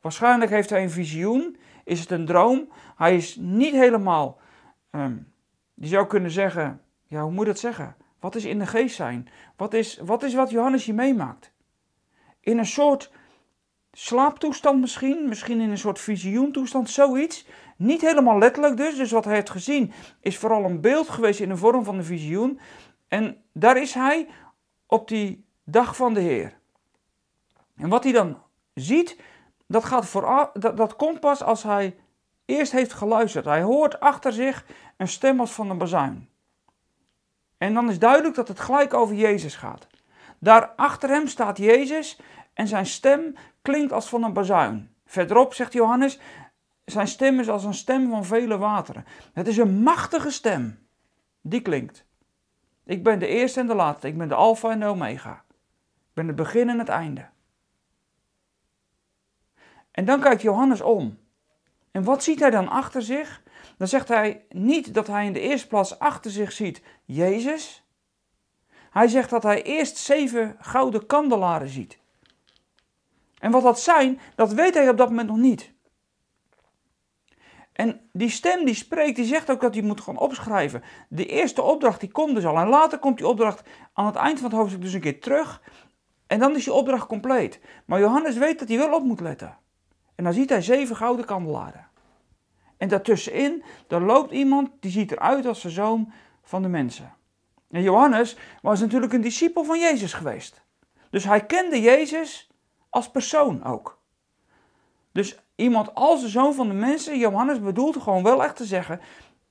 Waarschijnlijk 0.00 0.50
heeft 0.50 0.70
hij 0.70 0.82
een 0.82 0.90
visioen, 0.90 1.56
is 1.84 2.00
het 2.00 2.10
een 2.10 2.26
droom. 2.26 2.68
Hij 2.96 3.16
is 3.16 3.36
niet 3.36 3.72
helemaal, 3.72 4.38
um, 4.90 5.32
je 5.74 5.86
zou 5.86 6.06
kunnen 6.06 6.30
zeggen, 6.30 6.80
ja 7.06 7.22
hoe 7.22 7.32
moet 7.32 7.46
je 7.46 7.52
dat 7.52 7.60
zeggen? 7.60 7.96
Wat 8.20 8.34
is 8.34 8.44
in 8.44 8.58
de 8.58 8.66
geest 8.66 8.96
zijn? 8.96 9.28
Wat 9.56 9.74
is 9.74 9.98
wat, 10.04 10.22
is 10.22 10.34
wat 10.34 10.50
Johannes 10.50 10.84
hier 10.84 10.94
meemaakt? 10.94 11.52
In 12.40 12.58
een 12.58 12.66
soort 12.66 13.12
slaaptoestand 13.92 14.80
misschien, 14.80 15.28
misschien 15.28 15.60
in 15.60 15.70
een 15.70 15.78
soort 15.78 15.98
visioentoestand, 15.98 16.90
zoiets. 16.90 17.46
Niet 17.76 18.00
helemaal 18.00 18.38
letterlijk 18.38 18.76
dus, 18.76 18.96
dus 18.96 19.10
wat 19.10 19.24
hij 19.24 19.34
heeft 19.34 19.50
gezien 19.50 19.92
is 20.20 20.38
vooral 20.38 20.64
een 20.64 20.80
beeld 20.80 21.08
geweest 21.08 21.40
in 21.40 21.48
de 21.48 21.56
vorm 21.56 21.84
van 21.84 21.98
een 21.98 22.04
visioen. 22.04 22.60
En 23.08 23.42
daar 23.52 23.76
is 23.76 23.94
hij 23.94 24.28
op 24.86 25.08
die 25.08 25.48
dag 25.64 25.96
van 25.96 26.14
de 26.14 26.20
Heer. 26.20 26.58
En 27.76 27.88
wat 27.88 28.04
hij 28.04 28.12
dan 28.12 28.42
ziet, 28.74 29.20
dat, 29.66 29.84
gaat 29.84 30.06
vooral, 30.06 30.50
dat, 30.52 30.76
dat 30.76 30.96
komt 30.96 31.20
pas 31.20 31.42
als 31.42 31.62
hij 31.62 31.96
eerst 32.44 32.72
heeft 32.72 32.92
geluisterd. 32.92 33.44
Hij 33.44 33.62
hoort 33.62 34.00
achter 34.00 34.32
zich 34.32 34.64
een 34.96 35.08
stem 35.08 35.40
als 35.40 35.52
van 35.52 35.70
een 35.70 35.78
bazuin. 35.78 36.28
En 37.58 37.74
dan 37.74 37.90
is 37.90 37.98
duidelijk 37.98 38.34
dat 38.34 38.48
het 38.48 38.60
gelijk 38.60 38.94
over 38.94 39.14
Jezus 39.14 39.56
gaat. 39.56 39.86
Daar 40.38 40.66
achter 40.66 41.08
hem 41.08 41.26
staat 41.26 41.58
Jezus 41.58 42.20
en 42.54 42.68
zijn 42.68 42.86
stem 42.86 43.34
klinkt 43.62 43.92
als 43.92 44.08
van 44.08 44.22
een 44.22 44.32
bazuin. 44.32 44.94
Verderop 45.06 45.54
zegt 45.54 45.72
Johannes, 45.72 46.18
zijn 46.84 47.08
stem 47.08 47.40
is 47.40 47.48
als 47.48 47.64
een 47.64 47.74
stem 47.74 48.10
van 48.10 48.24
vele 48.24 48.58
wateren. 48.58 49.04
Het 49.32 49.48
is 49.48 49.56
een 49.56 49.82
machtige 49.82 50.30
stem. 50.30 50.86
Die 51.40 51.62
klinkt. 51.62 52.04
Ik 52.84 53.02
ben 53.02 53.18
de 53.18 53.26
eerste 53.26 53.60
en 53.60 53.66
de 53.66 53.74
laatste. 53.74 54.08
Ik 54.08 54.18
ben 54.18 54.28
de 54.28 54.34
alfa 54.34 54.70
en 54.70 54.80
de 54.80 54.86
omega. 54.86 55.44
Ben 56.12 56.26
het 56.26 56.36
begin 56.36 56.68
en 56.68 56.78
het 56.78 56.88
einde. 56.88 57.28
En 59.90 60.04
dan 60.04 60.20
kijkt 60.20 60.42
Johannes 60.42 60.80
om. 60.80 61.18
En 61.90 62.04
wat 62.04 62.22
ziet 62.22 62.40
hij 62.40 62.50
dan 62.50 62.68
achter 62.68 63.02
zich? 63.02 63.42
Dan 63.76 63.88
zegt 63.88 64.08
hij 64.08 64.44
niet 64.48 64.94
dat 64.94 65.06
hij 65.06 65.26
in 65.26 65.32
de 65.32 65.40
eerste 65.40 65.66
plaats 65.66 65.98
achter 65.98 66.30
zich 66.30 66.52
ziet 66.52 66.82
Jezus. 67.04 67.84
Hij 68.90 69.08
zegt 69.08 69.30
dat 69.30 69.42
hij 69.42 69.62
eerst 69.62 69.96
zeven 69.96 70.56
gouden 70.60 71.06
kandelaren 71.06 71.68
ziet. 71.68 71.98
En 73.38 73.50
wat 73.50 73.62
dat 73.62 73.80
zijn, 73.80 74.20
dat 74.34 74.52
weet 74.52 74.74
hij 74.74 74.88
op 74.88 74.96
dat 74.96 75.08
moment 75.08 75.28
nog 75.28 75.36
niet. 75.36 75.72
En 77.72 78.08
die 78.12 78.30
stem 78.30 78.64
die 78.64 78.74
spreekt, 78.74 79.16
die 79.16 79.24
zegt 79.24 79.50
ook 79.50 79.60
dat 79.60 79.74
hij 79.74 79.82
moet 79.82 80.00
gaan 80.00 80.18
opschrijven. 80.18 80.82
De 81.08 81.26
eerste 81.26 81.62
opdracht 81.62 82.00
die 82.00 82.10
komt 82.10 82.34
dus 82.34 82.44
al. 82.44 82.56
En 82.56 82.68
later 82.68 82.98
komt 82.98 83.16
die 83.16 83.26
opdracht 83.26 83.68
aan 83.92 84.06
het 84.06 84.16
eind 84.16 84.38
van 84.38 84.48
het 84.48 84.58
hoofdstuk 84.58 84.82
dus 84.82 84.92
een 84.92 85.00
keer 85.00 85.20
terug. 85.20 85.62
En 86.30 86.38
dan 86.38 86.56
is 86.56 86.64
die 86.64 86.72
opdracht 86.72 87.06
compleet. 87.06 87.60
Maar 87.84 88.00
Johannes 88.00 88.36
weet 88.36 88.58
dat 88.58 88.68
hij 88.68 88.78
wel 88.78 88.94
op 88.94 89.02
moet 89.02 89.20
letten. 89.20 89.58
En 90.14 90.24
dan 90.24 90.32
ziet 90.32 90.48
hij 90.48 90.62
zeven 90.62 90.96
gouden 90.96 91.24
kandelaren. 91.24 91.88
En 92.76 92.88
daartussenin, 92.88 93.62
daar 93.86 94.00
loopt 94.00 94.32
iemand 94.32 94.70
die 94.80 94.90
ziet 94.90 95.12
eruit 95.12 95.46
als 95.46 95.62
de 95.62 95.70
zoon 95.70 96.12
van 96.42 96.62
de 96.62 96.68
mensen. 96.68 97.12
En 97.70 97.82
Johannes 97.82 98.36
was 98.62 98.80
natuurlijk 98.80 99.12
een 99.12 99.20
discipel 99.20 99.64
van 99.64 99.78
Jezus 99.78 100.12
geweest. 100.12 100.62
Dus 101.10 101.24
hij 101.24 101.46
kende 101.46 101.80
Jezus 101.80 102.50
als 102.88 103.10
persoon 103.10 103.64
ook. 103.64 103.98
Dus 105.12 105.38
iemand 105.54 105.94
als 105.94 106.20
de 106.20 106.28
zoon 106.28 106.54
van 106.54 106.68
de 106.68 106.74
mensen, 106.74 107.18
Johannes 107.18 107.60
bedoelt 107.60 107.96
gewoon 107.96 108.22
wel 108.22 108.42
echt 108.42 108.56
te 108.56 108.64
zeggen, 108.64 109.00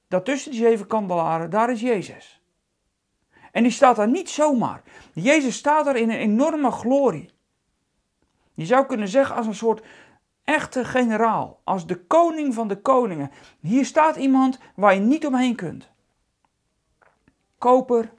dat 0.07 0.25
tussen 0.25 0.51
die 0.51 0.59
zeven 0.59 0.87
kandelaren, 0.87 1.49
daar 1.49 1.71
is 1.71 1.81
Jezus. 1.81 2.38
En 3.51 3.63
die 3.63 3.71
staat 3.71 3.95
daar 3.95 4.09
niet 4.09 4.29
zomaar. 4.29 4.83
Jezus 5.13 5.55
staat 5.55 5.85
daar 5.85 5.95
in 5.95 6.09
een 6.09 6.17
enorme 6.17 6.71
glorie. 6.71 7.29
Je 8.53 8.65
zou 8.65 8.85
kunnen 8.85 9.07
zeggen 9.07 9.35
als 9.35 9.45
een 9.45 9.55
soort 9.55 9.85
echte 10.43 10.85
generaal, 10.85 11.59
als 11.63 11.85
de 11.85 12.05
koning 12.05 12.53
van 12.53 12.67
de 12.67 12.81
koningen. 12.81 13.31
Hier 13.59 13.85
staat 13.85 14.15
iemand 14.15 14.59
waar 14.75 14.93
je 14.93 14.99
niet 14.99 15.25
omheen 15.25 15.55
kunt. 15.55 15.89
Koper, 17.57 18.11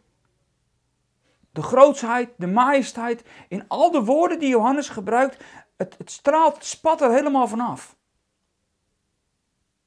de 1.50 1.62
grootsheid, 1.62 2.30
de 2.36 2.46
majesteit, 2.46 3.24
in 3.48 3.68
al 3.68 3.90
de 3.90 4.04
woorden 4.04 4.38
die 4.38 4.48
Johannes 4.48 4.88
gebruikt, 4.88 5.44
het, 5.76 5.94
het 5.98 6.10
straalt, 6.10 6.54
het 6.54 6.64
spat 6.64 7.00
er 7.00 7.10
helemaal 7.10 7.48
vanaf. 7.48 7.96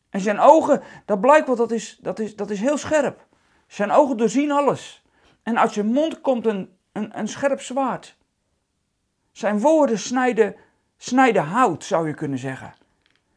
En 0.10 0.20
zijn 0.20 0.40
ogen, 0.40 0.84
dat 1.06 1.22
blijkt 1.22 1.48
wel, 1.48 1.56
dat 1.56 1.72
is, 1.72 1.98
dat, 2.02 2.20
is, 2.20 2.36
dat 2.36 2.50
is 2.50 2.60
heel 2.60 2.78
scherp. 2.78 3.26
Zijn 3.68 3.92
ogen 3.92 4.18
doorzien 4.18 4.52
alles. 4.52 5.03
En 5.44 5.60
uit 5.60 5.72
zijn 5.72 5.86
mond 5.86 6.22
komt 6.22 6.46
een, 6.46 6.78
een, 6.92 7.20
een 7.20 7.28
scherp 7.28 7.62
zwaard. 7.62 8.18
Zijn 9.32 9.60
woorden 9.60 10.00
snijden, 10.00 10.56
snijden 10.98 11.44
hout, 11.44 11.84
zou 11.84 12.08
je 12.08 12.14
kunnen 12.14 12.40
zeggen. 12.40 12.74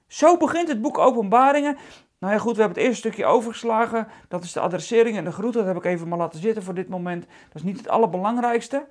Zo 0.06 0.36
begint 0.36 0.68
het 0.68 0.82
boek 0.82 0.98
Openbaringen. 0.98 1.76
Nou 2.18 2.32
ja, 2.32 2.38
goed, 2.38 2.56
we 2.56 2.60
hebben 2.62 2.78
het 2.78 2.86
eerste 2.88 3.08
stukje 3.08 3.25
overgeslagen. 3.25 4.08
Dat 4.28 4.44
is 4.44 4.52
de 4.52 4.60
adressering 4.60 5.16
en 5.16 5.25
de 5.25 5.32
groet. 5.32 5.52
Dat 5.52 5.66
heb 5.66 5.76
ik 5.76 5.84
even 5.84 6.08
maar 6.08 6.18
laten 6.18 6.40
zitten 6.40 6.62
voor 6.62 6.75
dit 6.75 6.88
moment. 6.88 7.22
Dat 7.25 7.54
is 7.54 7.62
niet 7.62 7.76
het 7.76 7.88
allerbelangrijkste. 7.88 8.86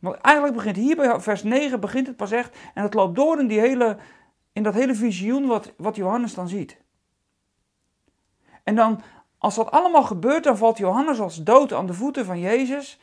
Want 0.00 0.16
eigenlijk 0.16 0.56
begint 0.56 0.76
hier 0.76 0.96
bij 0.96 1.20
vers 1.20 1.42
9 1.42 1.80
begint 1.80 2.06
het 2.06 2.16
pas 2.16 2.30
echt. 2.30 2.56
En 2.74 2.82
het 2.82 2.94
loopt 2.94 3.16
door 3.16 3.38
in, 3.38 3.46
die 3.46 3.60
hele, 3.60 3.96
in 4.52 4.62
dat 4.62 4.74
hele 4.74 4.94
visioen 4.94 5.46
wat, 5.46 5.72
wat 5.76 5.96
Johannes 5.96 6.34
dan 6.34 6.48
ziet. 6.48 6.76
En 8.62 8.74
dan, 8.74 9.02
als 9.38 9.54
dat 9.54 9.70
allemaal 9.70 10.02
gebeurt, 10.02 10.44
dan 10.44 10.56
valt 10.56 10.78
Johannes 10.78 11.20
als 11.20 11.42
dood 11.42 11.72
aan 11.72 11.86
de 11.86 11.94
voeten 11.94 12.24
van 12.24 12.40
Jezus. 12.40 12.98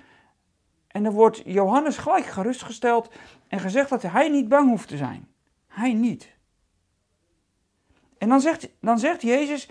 En 0.88 1.04
dan 1.04 1.13
wordt 1.13 1.42
Johannes 1.46 1.98
gelijk 1.98 2.25
gerustgesteld 2.25 3.10
en 3.48 3.60
gezegd 3.60 3.89
dat 3.89 4.01
hij 4.01 4.30
niet 4.30 4.50
bang 4.50 4.70
hoeft 4.70 4.88
te 4.88 4.98
zijn. 4.98 5.27
Hij 5.68 5.94
niet. 5.94 6.34
En 8.18 8.30
dan 8.30 8.42
zegt, 8.42 8.70
dan 8.82 9.00
zegt 9.00 9.22
Jezus 9.22 9.70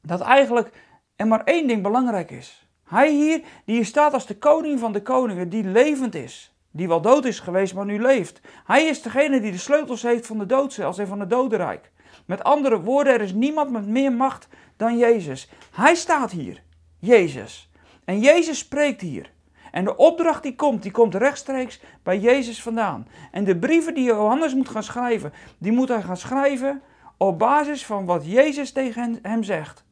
dat 0.00 0.20
eigenlijk 0.20 0.72
er 1.16 1.26
maar 1.26 1.44
één 1.44 1.66
ding 1.66 1.82
belangrijk 1.82 2.30
is. 2.30 2.66
Hij 2.84 3.10
hier, 3.10 3.42
die 3.64 3.74
hier 3.74 3.84
staat 3.84 4.12
als 4.12 4.26
de 4.26 4.38
koning 4.38 4.78
van 4.78 4.92
de 4.92 5.02
koningen, 5.02 5.48
die 5.48 5.64
levend 5.64 6.14
is. 6.14 6.54
Die 6.70 6.88
wel 6.88 7.00
dood 7.00 7.24
is 7.24 7.40
geweest, 7.40 7.74
maar 7.74 7.84
nu 7.84 8.00
leeft. 8.00 8.40
Hij 8.64 8.84
is 8.84 9.02
degene 9.02 9.40
die 9.40 9.52
de 9.52 9.58
sleutels 9.58 10.02
heeft 10.02 10.26
van 10.26 10.38
de 10.38 10.46
doodcel 10.46 10.98
en 10.98 11.06
van 11.06 11.20
het 11.20 11.30
dodenrijk. 11.30 11.90
Met 12.26 12.44
andere 12.44 12.80
woorden, 12.80 13.12
er 13.12 13.20
is 13.20 13.32
niemand 13.32 13.70
met 13.70 13.86
meer 13.86 14.12
macht 14.12 14.48
dan 14.76 14.98
Jezus. 14.98 15.50
Hij 15.72 15.94
staat 15.94 16.30
hier, 16.30 16.62
Jezus. 16.98 17.70
En 18.04 18.20
Jezus 18.20 18.58
spreekt 18.58 19.00
hier. 19.00 19.34
En 19.70 19.84
de 19.84 19.96
opdracht 19.96 20.42
die 20.42 20.54
komt, 20.54 20.82
die 20.82 20.90
komt 20.90 21.14
rechtstreeks 21.14 21.80
bij 22.02 22.18
Jezus 22.18 22.62
vandaan. 22.62 23.08
En 23.32 23.44
de 23.44 23.58
brieven 23.58 23.94
die 23.94 24.04
Johannes 24.04 24.54
moet 24.54 24.68
gaan 24.68 24.82
schrijven, 24.82 25.32
die 25.58 25.72
moet 25.72 25.88
hij 25.88 26.02
gaan 26.02 26.16
schrijven 26.16 26.82
op 27.16 27.38
basis 27.38 27.86
van 27.86 28.04
wat 28.04 28.26
Jezus 28.26 28.72
tegen 28.72 29.18
hem 29.22 29.42
zegt. 29.42 29.84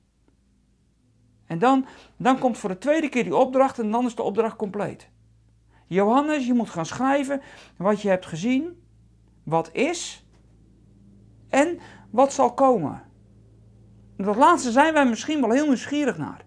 En 1.46 1.58
dan, 1.58 1.86
dan 2.16 2.38
komt 2.38 2.58
voor 2.58 2.68
de 2.68 2.78
tweede 2.78 3.08
keer 3.08 3.24
die 3.24 3.36
opdracht 3.36 3.78
en 3.78 3.90
dan 3.90 4.06
is 4.06 4.14
de 4.14 4.22
opdracht 4.22 4.56
compleet. 4.56 5.08
Johannes, 5.86 6.46
je 6.46 6.54
moet 6.54 6.70
gaan 6.70 6.86
schrijven 6.86 7.40
wat 7.76 8.02
je 8.02 8.08
hebt 8.08 8.26
gezien, 8.26 8.82
wat 9.42 9.70
is 9.72 10.24
en 11.48 11.78
wat 12.10 12.32
zal 12.32 12.54
komen. 12.54 13.02
Dat 14.16 14.37
laatste 14.37 14.71
zijn 14.71 14.92
wij 14.92 15.06
misschien 15.06 15.40
wel 15.40 15.50
heel 15.50 15.66
nieuwsgierig 15.66 16.18
naar. 16.18 16.44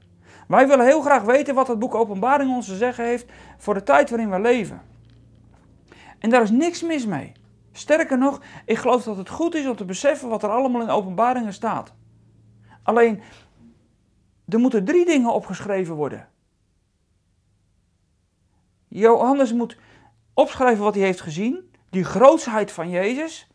Wij 0.48 0.68
willen 0.68 0.86
heel 0.86 1.02
graag 1.02 1.24
weten 1.24 1.56
wat 1.56 1.68
het 1.68 1.80
boek 1.80 1.96
Openbaring 1.96 2.52
ons 2.52 2.66
te 2.66 2.76
zeggen 2.76 3.06
heeft 3.06 3.26
voor 3.58 3.74
de 3.74 3.84
tijd 3.84 4.10
waarin 4.10 4.30
we 4.30 4.40
leven. 4.40 4.82
En 6.20 6.30
daar 6.30 6.42
is 6.42 6.52
niks 6.52 6.82
mis 6.82 7.06
mee. 7.06 7.32
Sterker 7.72 8.18
nog, 8.18 8.42
ik 8.66 8.78
geloof 8.78 9.04
dat 9.04 9.18
het 9.18 9.30
goed 9.30 9.56
is 9.56 9.68
om 9.68 9.76
te 9.76 9.86
beseffen 9.86 10.30
wat 10.30 10.44
er 10.44 10.50
allemaal 10.50 10.82
in 10.82 10.90
openbaringen 10.90 11.54
staat. 11.54 11.94
Alleen, 12.84 13.22
er 14.48 14.60
moeten 14.60 14.86
drie 14.86 15.06
dingen 15.06 15.34
opgeschreven 15.34 15.96
worden. 15.96 16.30
Johannes 18.88 19.54
moet 19.54 19.78
opschrijven 20.34 20.84
wat 20.84 20.96
hij 20.96 21.04
heeft 21.04 21.22
gezien, 21.22 21.72
die 21.90 22.04
grootsheid 22.04 22.72
van 22.72 22.90
Jezus, 22.90 23.48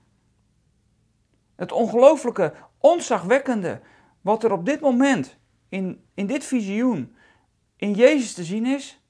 het 1.56 1.72
ongelooflijke, 1.72 2.54
onzagwekkende, 2.78 3.80
wat 4.22 4.44
er 4.44 4.52
op 4.52 4.66
dit 4.66 4.80
moment 4.80 5.38
in, 5.68 6.04
in 6.14 6.26
dit 6.26 6.44
visioen 6.44 7.16
in 7.76 7.92
Jezus 7.92 8.34
te 8.34 8.44
zien 8.44 8.66
is. 8.66 9.00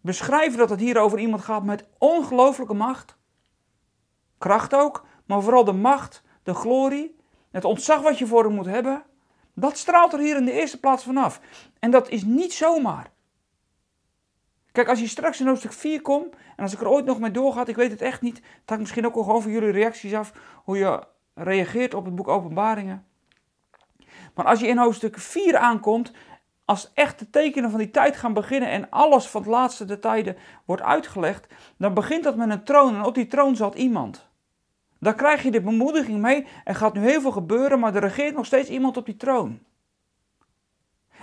Beschrijven 0.00 0.58
dat 0.58 0.70
het 0.70 0.80
hier 0.80 0.98
over 0.98 1.18
iemand 1.18 1.42
gaat 1.42 1.64
met 1.64 1.88
ongelooflijke 1.98 2.74
macht. 2.74 3.16
Kracht 4.38 4.74
ook, 4.74 5.06
maar 5.26 5.42
vooral 5.42 5.64
de 5.64 5.72
macht, 5.72 6.22
de 6.42 6.54
glorie, 6.54 7.16
het 7.50 7.64
ontzag 7.64 8.02
wat 8.02 8.18
je 8.18 8.26
voor 8.26 8.44
hem 8.44 8.54
moet 8.54 8.66
hebben. 8.66 9.04
Dat 9.54 9.78
straalt 9.78 10.12
er 10.12 10.18
hier 10.18 10.36
in 10.36 10.44
de 10.44 10.52
eerste 10.52 10.80
plaats 10.80 11.04
vanaf. 11.04 11.40
En 11.78 11.90
dat 11.90 12.08
is 12.08 12.24
niet 12.24 12.52
zomaar. 12.52 13.10
Kijk, 14.72 14.88
als 14.88 15.00
je 15.00 15.08
straks 15.08 15.40
in 15.40 15.46
hoofdstuk 15.46 15.72
4 15.72 16.02
komt, 16.02 16.34
en 16.56 16.62
als 16.62 16.72
ik 16.72 16.80
er 16.80 16.88
ooit 16.88 17.04
nog 17.04 17.18
mee 17.18 17.30
doorgaat, 17.30 17.68
ik 17.68 17.76
weet 17.76 17.90
het 17.90 18.02
echt 18.02 18.22
niet, 18.22 18.36
het 18.36 18.62
hangt 18.64 18.82
misschien 18.82 19.06
ook 19.06 19.14
wel 19.14 19.24
gewoon 19.24 19.42
van 19.42 19.50
jullie 19.50 19.70
reacties 19.70 20.14
af, 20.14 20.32
hoe 20.64 20.78
je 20.78 21.06
reageert 21.34 21.94
op 21.94 22.04
het 22.04 22.14
boek 22.14 22.28
Openbaringen. 22.28 23.06
Maar 24.36 24.46
als 24.46 24.60
je 24.60 24.66
in 24.66 24.78
hoofdstuk 24.78 25.18
4 25.18 25.56
aankomt, 25.56 26.12
als 26.64 26.90
echt 26.94 27.18
de 27.18 27.30
tekenen 27.30 27.70
van 27.70 27.78
die 27.78 27.90
tijd 27.90 28.16
gaan 28.16 28.32
beginnen 28.32 28.70
en 28.70 28.90
alles 28.90 29.26
van 29.26 29.40
het 29.40 29.50
laatste 29.50 29.84
de 29.84 29.98
tijden 29.98 30.36
wordt 30.64 30.82
uitgelegd, 30.82 31.46
dan 31.78 31.94
begint 31.94 32.24
dat 32.24 32.36
met 32.36 32.50
een 32.50 32.64
troon 32.64 32.94
en 32.94 33.04
op 33.04 33.14
die 33.14 33.26
troon 33.26 33.56
zat 33.56 33.74
iemand. 33.74 34.28
Dan 34.98 35.14
krijg 35.14 35.42
je 35.42 35.50
de 35.50 35.60
bemoediging 35.60 36.20
mee. 36.20 36.46
Er 36.64 36.74
gaat 36.74 36.94
nu 36.94 37.00
heel 37.00 37.20
veel 37.20 37.30
gebeuren, 37.30 37.78
maar 37.78 37.94
er 37.94 38.00
regeert 38.00 38.34
nog 38.34 38.46
steeds 38.46 38.68
iemand 38.68 38.96
op 38.96 39.06
die 39.06 39.16
troon. 39.16 39.60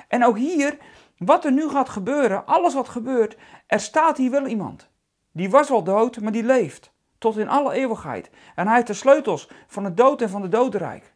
En 0.08 0.25
ook 0.25 0.38
hier, 0.38 0.77
wat 1.17 1.46
er 1.46 1.51
nu 1.51 1.70
gaat 1.70 1.89
gebeuren, 1.89 2.46
alles 2.46 2.74
wat 2.74 2.89
gebeurt, 2.89 3.38
er 3.67 3.79
staat 3.79 4.17
hier 4.17 4.32
wel 4.32 4.48
iemand. 4.48 4.89
Die 5.32 5.50
was 5.50 5.70
al 5.70 5.84
dood, 5.84 6.20
maar 6.20 6.32
die 6.32 6.43
leeft. 6.43 6.91
Tot 7.17 7.38
in 7.38 7.50
alle 7.50 7.74
eeuwigheid. 7.74 8.29
En 8.55 8.65
hij 8.65 8.75
heeft 8.75 8.88
de 8.88 8.93
sleutels 8.93 9.50
van 9.67 9.84
het 9.84 9.98
dood 9.98 10.22
en 10.22 10.29
van 10.29 10.41
de 10.41 10.50
dodenrijk. 10.50 11.12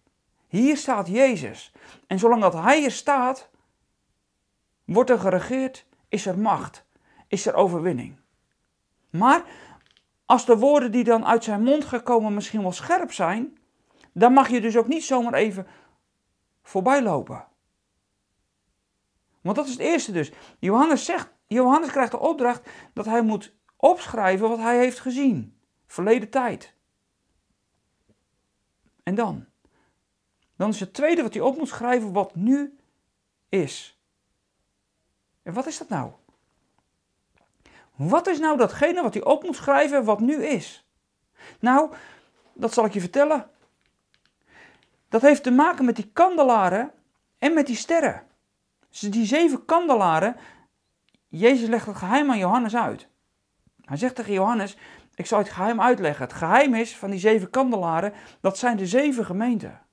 Hier 0.47 0.77
staat 0.77 1.07
Jezus. 1.07 1.71
En 2.07 2.19
zolang 2.19 2.41
dat 2.41 2.53
hij 2.53 2.83
er 2.83 2.91
staat, 2.91 3.49
wordt 4.85 5.09
er 5.09 5.19
geregeerd, 5.19 5.85
is 6.09 6.25
er 6.25 6.39
macht, 6.39 6.85
is 7.27 7.45
er 7.45 7.53
overwinning. 7.53 8.19
Maar 9.09 9.43
als 10.25 10.45
de 10.45 10.57
woorden 10.57 10.91
die 10.91 11.03
dan 11.03 11.25
uit 11.25 11.43
zijn 11.43 11.63
mond 11.63 11.85
gekomen 11.85 12.33
misschien 12.33 12.61
wel 12.61 12.71
scherp 12.71 13.11
zijn, 13.11 13.57
dan 14.13 14.33
mag 14.33 14.49
je 14.49 14.61
dus 14.61 14.77
ook 14.77 14.87
niet 14.87 15.03
zomaar 15.03 15.33
even 15.33 15.67
voorbij 16.61 17.03
lopen. 17.03 17.47
Want 19.41 19.55
dat 19.55 19.65
is 19.65 19.71
het 19.71 19.81
eerste 19.81 20.11
dus. 20.11 20.31
Johannes, 20.59 21.05
zegt, 21.05 21.33
Johannes 21.47 21.91
krijgt 21.91 22.11
de 22.11 22.19
opdracht 22.19 22.69
dat 22.93 23.05
hij 23.05 23.21
moet 23.21 23.55
opschrijven 23.75 24.49
wat 24.49 24.57
hij 24.57 24.77
heeft 24.77 24.99
gezien. 24.99 25.59
Verleden 25.85 26.29
tijd. 26.29 26.73
En 29.03 29.15
dan? 29.15 29.45
Dan 30.57 30.69
is 30.69 30.79
het 30.79 30.93
tweede 30.93 31.21
wat 31.21 31.33
hij 31.33 31.43
op 31.43 31.57
moet 31.57 31.67
schrijven 31.67 32.13
wat 32.13 32.35
nu 32.35 32.77
is. 33.49 33.99
En 35.43 35.53
wat 35.53 35.65
is 35.65 35.77
dat 35.77 35.89
nou? 35.89 36.11
Wat 37.95 38.27
is 38.27 38.39
nou 38.39 38.57
datgene 38.57 39.01
wat 39.01 39.13
hij 39.13 39.23
op 39.23 39.43
moet 39.43 39.55
schrijven 39.55 40.03
wat 40.03 40.19
nu 40.19 40.45
is? 40.45 40.87
Nou, 41.59 41.93
dat 42.53 42.73
zal 42.73 42.85
ik 42.85 42.93
je 42.93 42.99
vertellen. 42.99 43.49
Dat 45.09 45.21
heeft 45.21 45.43
te 45.43 45.51
maken 45.51 45.85
met 45.85 45.95
die 45.95 46.09
kandelaren 46.13 46.91
en 47.37 47.53
met 47.53 47.67
die 47.67 47.75
sterren. 47.75 48.23
Dus 48.89 48.99
die 48.99 49.25
zeven 49.25 49.65
kandelaren, 49.65 50.35
Jezus 51.27 51.67
legt 51.67 51.85
het 51.85 51.95
geheim 51.95 52.31
aan 52.31 52.37
Johannes 52.37 52.75
uit. 52.75 53.07
Hij 53.81 53.97
zegt 53.97 54.15
tegen 54.15 54.33
Johannes, 54.33 54.77
Ik 55.15 55.25
zal 55.25 55.39
het 55.39 55.49
geheim 55.49 55.81
uitleggen. 55.81 56.25
Het 56.25 56.33
geheim 56.33 56.73
is 56.73 56.97
van 56.97 57.09
die 57.09 57.19
zeven 57.19 57.49
kandelaren, 57.49 58.13
dat 58.41 58.57
zijn 58.57 58.77
de 58.77 58.87
zeven 58.87 59.25
gemeenten. 59.25 59.87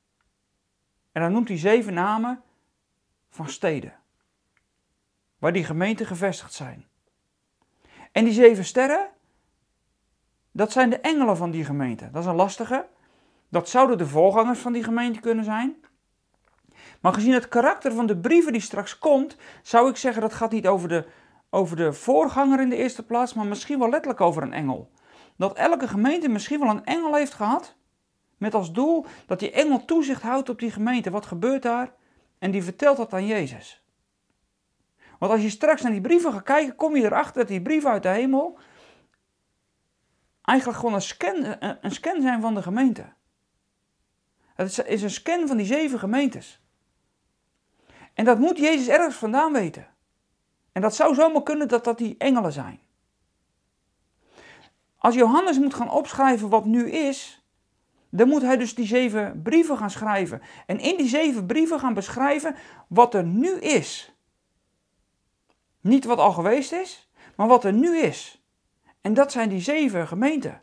En 1.15 1.23
dan 1.23 1.33
noemt 1.33 1.49
hij 1.49 1.59
zeven 1.59 1.95
namen 1.95 2.43
van 3.31 3.49
steden. 3.49 3.93
Waar 5.39 5.53
die 5.53 5.65
gemeenten 5.65 6.07
gevestigd 6.07 6.53
zijn. 6.53 6.87
En 8.13 8.25
die 8.25 8.33
zeven 8.33 8.65
sterren, 8.65 9.09
dat 10.53 10.73
zijn 10.73 10.91
de 10.91 11.01
engelen 11.01 11.37
van 11.37 11.51
die 11.51 11.65
gemeente. 11.65 12.11
Dat 12.11 12.23
is 12.23 12.29
een 12.29 12.35
lastige. 12.35 12.87
Dat 13.49 13.69
zouden 13.69 13.99
de 13.99 14.07
voorgangers 14.07 14.59
van 14.59 14.73
die 14.73 14.83
gemeente 14.83 15.21
kunnen 15.21 15.45
zijn. 15.45 15.85
Maar 17.01 17.13
gezien 17.13 17.33
het 17.33 17.49
karakter 17.49 17.93
van 17.93 18.07
de 18.07 18.17
brieven 18.17 18.53
die 18.53 18.61
straks 18.61 18.99
komt, 18.99 19.37
zou 19.63 19.89
ik 19.89 19.97
zeggen 19.97 20.23
dat 20.23 20.35
gaat 20.35 20.53
niet 20.53 20.67
over 20.67 20.89
de, 20.89 21.07
over 21.51 21.77
de 21.77 21.93
voorganger 21.93 22.61
in 22.61 22.69
de 22.69 22.77
eerste 22.77 23.07
plaats, 23.07 23.35
maar 23.35 23.47
misschien 23.47 23.79
wel 23.79 23.89
letterlijk 23.89 24.21
over 24.21 24.43
een 24.43 24.53
engel. 24.53 24.91
Dat 25.37 25.57
elke 25.57 25.89
gemeente 25.89 26.29
misschien 26.29 26.61
wel 26.61 26.71
een 26.71 26.85
engel 26.85 27.15
heeft 27.15 27.35
gehad, 27.35 27.77
met 28.37 28.55
als 28.55 28.73
doel 28.73 29.07
dat 29.27 29.39
die 29.39 29.51
engel 29.51 29.85
toezicht 29.85 30.23
houdt 30.23 30.49
op 30.49 30.59
die 30.59 30.71
gemeente. 30.71 31.11
Wat 31.11 31.27
gebeurt 31.27 31.63
daar? 31.63 31.93
En 32.39 32.51
die 32.51 32.63
vertelt 32.63 32.97
dat 32.97 33.13
aan 33.13 33.27
Jezus. 33.27 33.85
Want 35.19 35.33
als 35.33 35.43
je 35.43 35.51
straks 35.51 35.83
naar 35.83 35.93
die 35.93 36.01
brieven 36.01 36.33
gaat 36.33 36.43
kijken, 36.43 36.77
kom 36.77 36.97
je 36.97 37.05
erachter 37.05 37.35
dat 37.35 37.49
die 37.49 37.63
brieven 37.63 37.91
uit 37.91 38.03
de 38.03 38.09
hemel 38.09 38.59
eigenlijk 40.43 40.79
gewoon 40.79 40.95
een 40.95 41.03
scan, 41.03 41.57
een 41.81 41.91
scan 41.91 42.23
zijn 42.23 42.41
van 42.41 42.55
de 42.55 42.63
gemeente. 42.63 43.13
Het 44.55 44.85
is 44.87 45.03
een 45.03 45.11
scan 45.11 45.47
van 45.47 45.57
die 45.57 45.67
zeven 45.67 45.99
gemeentes. 45.99 46.63
En 48.15 48.25
dat 48.25 48.39
moet 48.39 48.59
Jezus 48.59 48.89
ergens 48.89 49.17
vandaan 49.17 49.53
weten. 49.53 49.87
En 50.73 50.83
dat 50.83 50.95
zou 50.95 51.15
zomaar 51.15 51.43
kunnen 51.43 51.69
dat 51.69 51.85
dat 51.85 51.99
die 51.99 52.15
engelen 52.19 52.53
zijn. 52.53 52.81
Als 54.99 55.15
Johannes 55.15 55.59
moet 55.59 55.75
gaan 55.75 55.91
opschrijven 55.91 56.49
wat 56.49 56.65
nu 56.65 56.91
is, 56.91 57.44
dan 58.17 58.29
moet 58.29 58.43
hij 58.43 58.57
dus 58.57 58.75
die 58.75 58.87
zeven 58.87 59.43
brieven 59.43 59.77
gaan 59.77 59.91
schrijven. 59.91 60.43
En 60.67 60.79
in 60.79 60.97
die 60.97 61.09
zeven 61.09 61.47
brieven 61.47 61.81
gaan 61.81 61.95
beschrijven 61.95 62.57
wat 62.89 63.15
er 63.15 63.25
nu 63.25 63.51
is. 63.59 64.15
Niet 65.81 66.05
wat 66.05 66.19
al 66.19 66.33
geweest 66.33 66.73
is, 66.73 67.11
maar 67.37 67.47
wat 67.47 67.65
er 67.65 67.73
nu 67.73 67.97
is. 67.97 68.45
En 69.01 69.15
dat 69.15 69.33
zijn 69.33 69.49
die 69.49 69.61
zeven 69.61 70.07
gemeenten. 70.07 70.63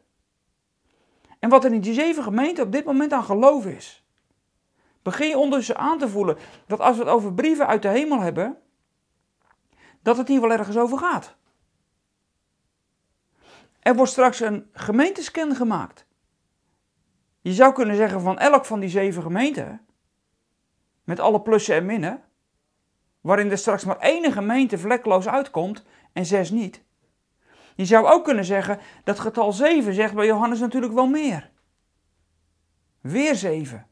En 1.40 1.50
wat 1.50 1.64
er 1.64 1.74
in 1.74 1.82
die 1.82 1.94
zeven 1.94 2.24
gemeenten 2.24 2.64
op 2.64 2.72
dit 2.72 2.86
moment 2.86 3.14
aan 3.14 3.24
geloof 3.24 3.66
is. 3.66 4.06
Begin 5.02 5.28
je 5.28 5.38
ondertussen 5.38 5.78
aan 5.78 5.98
te 5.98 6.10
voelen 6.10 6.38
dat 6.68 6.80
als 6.80 6.98
we 6.98 7.04
het 7.04 7.12
over 7.12 7.34
brieven 7.34 7.68
uit 7.68 7.82
de 7.82 7.88
hemel 7.88 8.20
hebben, 8.20 8.58
dat 10.02 10.18
het 10.18 10.28
hier 10.28 10.42
wel 10.42 10.52
ergens 10.52 10.78
over 10.78 10.98
gaat. 10.98 11.36
Er 13.80 13.96
wordt 13.96 14.12
straks 14.12 14.40
een 14.40 14.70
gemeentescan 14.74 15.56
gemaakt. 15.56 16.10
Je 17.42 17.54
zou 17.54 17.74
kunnen 17.74 17.96
zeggen 17.96 18.22
van 18.22 18.40
elk 18.40 18.66
van 18.66 18.80
die 18.80 18.90
zeven 18.90 19.22
gemeenten, 19.22 19.86
met 21.04 21.20
alle 21.20 21.42
plussen 21.42 21.76
en 21.76 21.86
minnen, 21.86 22.24
waarin 23.22 23.52
er 23.52 23.58
straks 23.58 23.86
maar 23.86 23.98
één 23.98 24.32
gemeente 24.32 24.78
vlekloos 24.78 25.28
uitkomt 25.28 25.86
en 26.14 26.26
zes 26.26 26.52
niet. 26.52 26.84
Je 27.76 27.86
zou 27.86 28.08
ook 28.08 28.24
kunnen 28.24 28.46
zeggen 28.46 28.80
dat 29.04 29.20
getal 29.20 29.52
7 29.52 29.94
zegt 29.94 30.14
bij 30.14 30.26
Johannes 30.26 30.60
natuurlijk 30.60 30.94
wel 30.94 31.08
meer. 31.08 31.50
Weer 33.02 33.36
7. 33.36 33.88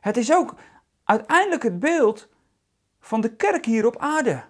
Het 0.00 0.16
is 0.16 0.32
ook 0.32 0.54
uiteindelijk 1.04 1.62
het 1.62 1.78
beeld 1.78 2.28
van 3.00 3.20
de 3.20 3.36
kerk 3.36 3.64
hier 3.64 3.86
op 3.86 3.96
aarde. 3.96 4.44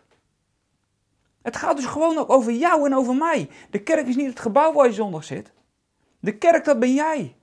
Het 1.43 1.57
gaat 1.57 1.77
dus 1.77 1.87
gewoon 1.87 2.19
ook 2.19 2.31
over 2.31 2.53
jou 2.53 2.87
en 2.87 2.95
over 2.95 3.15
mij. 3.15 3.51
De 3.71 3.83
kerk 3.83 4.07
is 4.07 4.17
niet 4.17 4.29
het 4.29 4.41
gebouw 4.41 4.73
waar 4.73 4.87
je 4.87 4.93
zondag 4.93 5.25
zit. 5.25 5.53
De 6.21 6.39
kerk, 6.39 6.65
dat 6.65 6.79
ben 6.79 6.95
jij. 6.95 7.37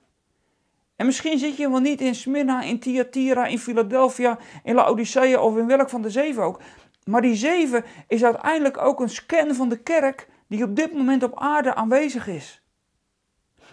En 0.98 1.06
misschien 1.06 1.38
zit 1.38 1.56
je 1.56 1.70
wel 1.70 1.80
niet 1.80 2.00
in 2.00 2.14
Smyrna, 2.14 2.62
in 2.62 2.78
Thyatira, 2.78 3.46
in 3.46 3.58
Philadelphia, 3.58 4.38
in 4.64 4.74
Laodicea 4.74 5.40
of 5.40 5.56
in 5.56 5.66
welk 5.66 5.90
van 5.90 6.02
de 6.02 6.10
zeven 6.10 6.42
ook. 6.42 6.60
Maar 7.04 7.22
die 7.22 7.34
zeven 7.34 7.84
is 8.08 8.24
uiteindelijk 8.24 8.78
ook 8.78 9.00
een 9.00 9.08
scan 9.08 9.54
van 9.54 9.68
de 9.68 9.78
kerk 9.78 10.28
die 10.46 10.64
op 10.64 10.76
dit 10.76 10.92
moment 10.92 11.22
op 11.22 11.40
aarde 11.40 11.74
aanwezig 11.74 12.26
is. 12.26 12.62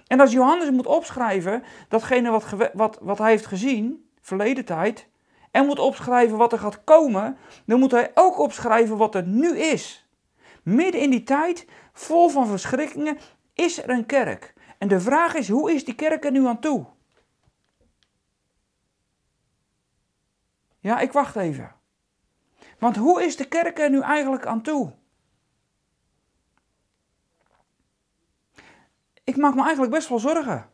En 0.07 0.19
als 0.19 0.31
Johannes 0.31 0.69
moet 0.69 0.85
opschrijven 0.85 1.63
datgene 1.89 2.29
wat, 2.29 2.45
wat, 2.73 2.97
wat 3.01 3.17
hij 3.17 3.29
heeft 3.29 3.45
gezien, 3.45 4.09
verleden 4.21 4.65
tijd, 4.65 5.07
en 5.51 5.65
moet 5.65 5.79
opschrijven 5.79 6.37
wat 6.37 6.51
er 6.51 6.59
gaat 6.59 6.83
komen, 6.83 7.37
dan 7.65 7.79
moet 7.79 7.91
hij 7.91 8.11
ook 8.13 8.39
opschrijven 8.39 8.97
wat 8.97 9.15
er 9.15 9.27
nu 9.27 9.57
is. 9.57 10.09
Midden 10.63 11.01
in 11.01 11.09
die 11.09 11.23
tijd, 11.23 11.67
vol 11.93 12.29
van 12.29 12.47
verschrikkingen, 12.47 13.17
is 13.53 13.83
er 13.83 13.89
een 13.89 14.05
kerk. 14.05 14.53
En 14.77 14.87
de 14.87 14.99
vraag 14.99 15.35
is, 15.35 15.49
hoe 15.49 15.73
is 15.73 15.85
die 15.85 15.95
kerk 15.95 16.25
er 16.25 16.31
nu 16.31 16.45
aan 16.47 16.59
toe? 16.59 16.85
Ja, 20.85 20.99
ik 20.99 21.11
wacht 21.11 21.35
even. 21.35 21.75
Want 22.79 22.95
hoe 22.95 23.23
is 23.23 23.35
de 23.35 23.47
kerk 23.47 23.79
er 23.79 23.89
nu 23.89 24.01
eigenlijk 24.01 24.45
aan 24.45 24.61
toe? 24.61 24.93
ik 29.23 29.37
maak 29.37 29.55
me 29.55 29.61
eigenlijk 29.61 29.93
best 29.93 30.09
wel 30.09 30.19
zorgen. 30.19 30.69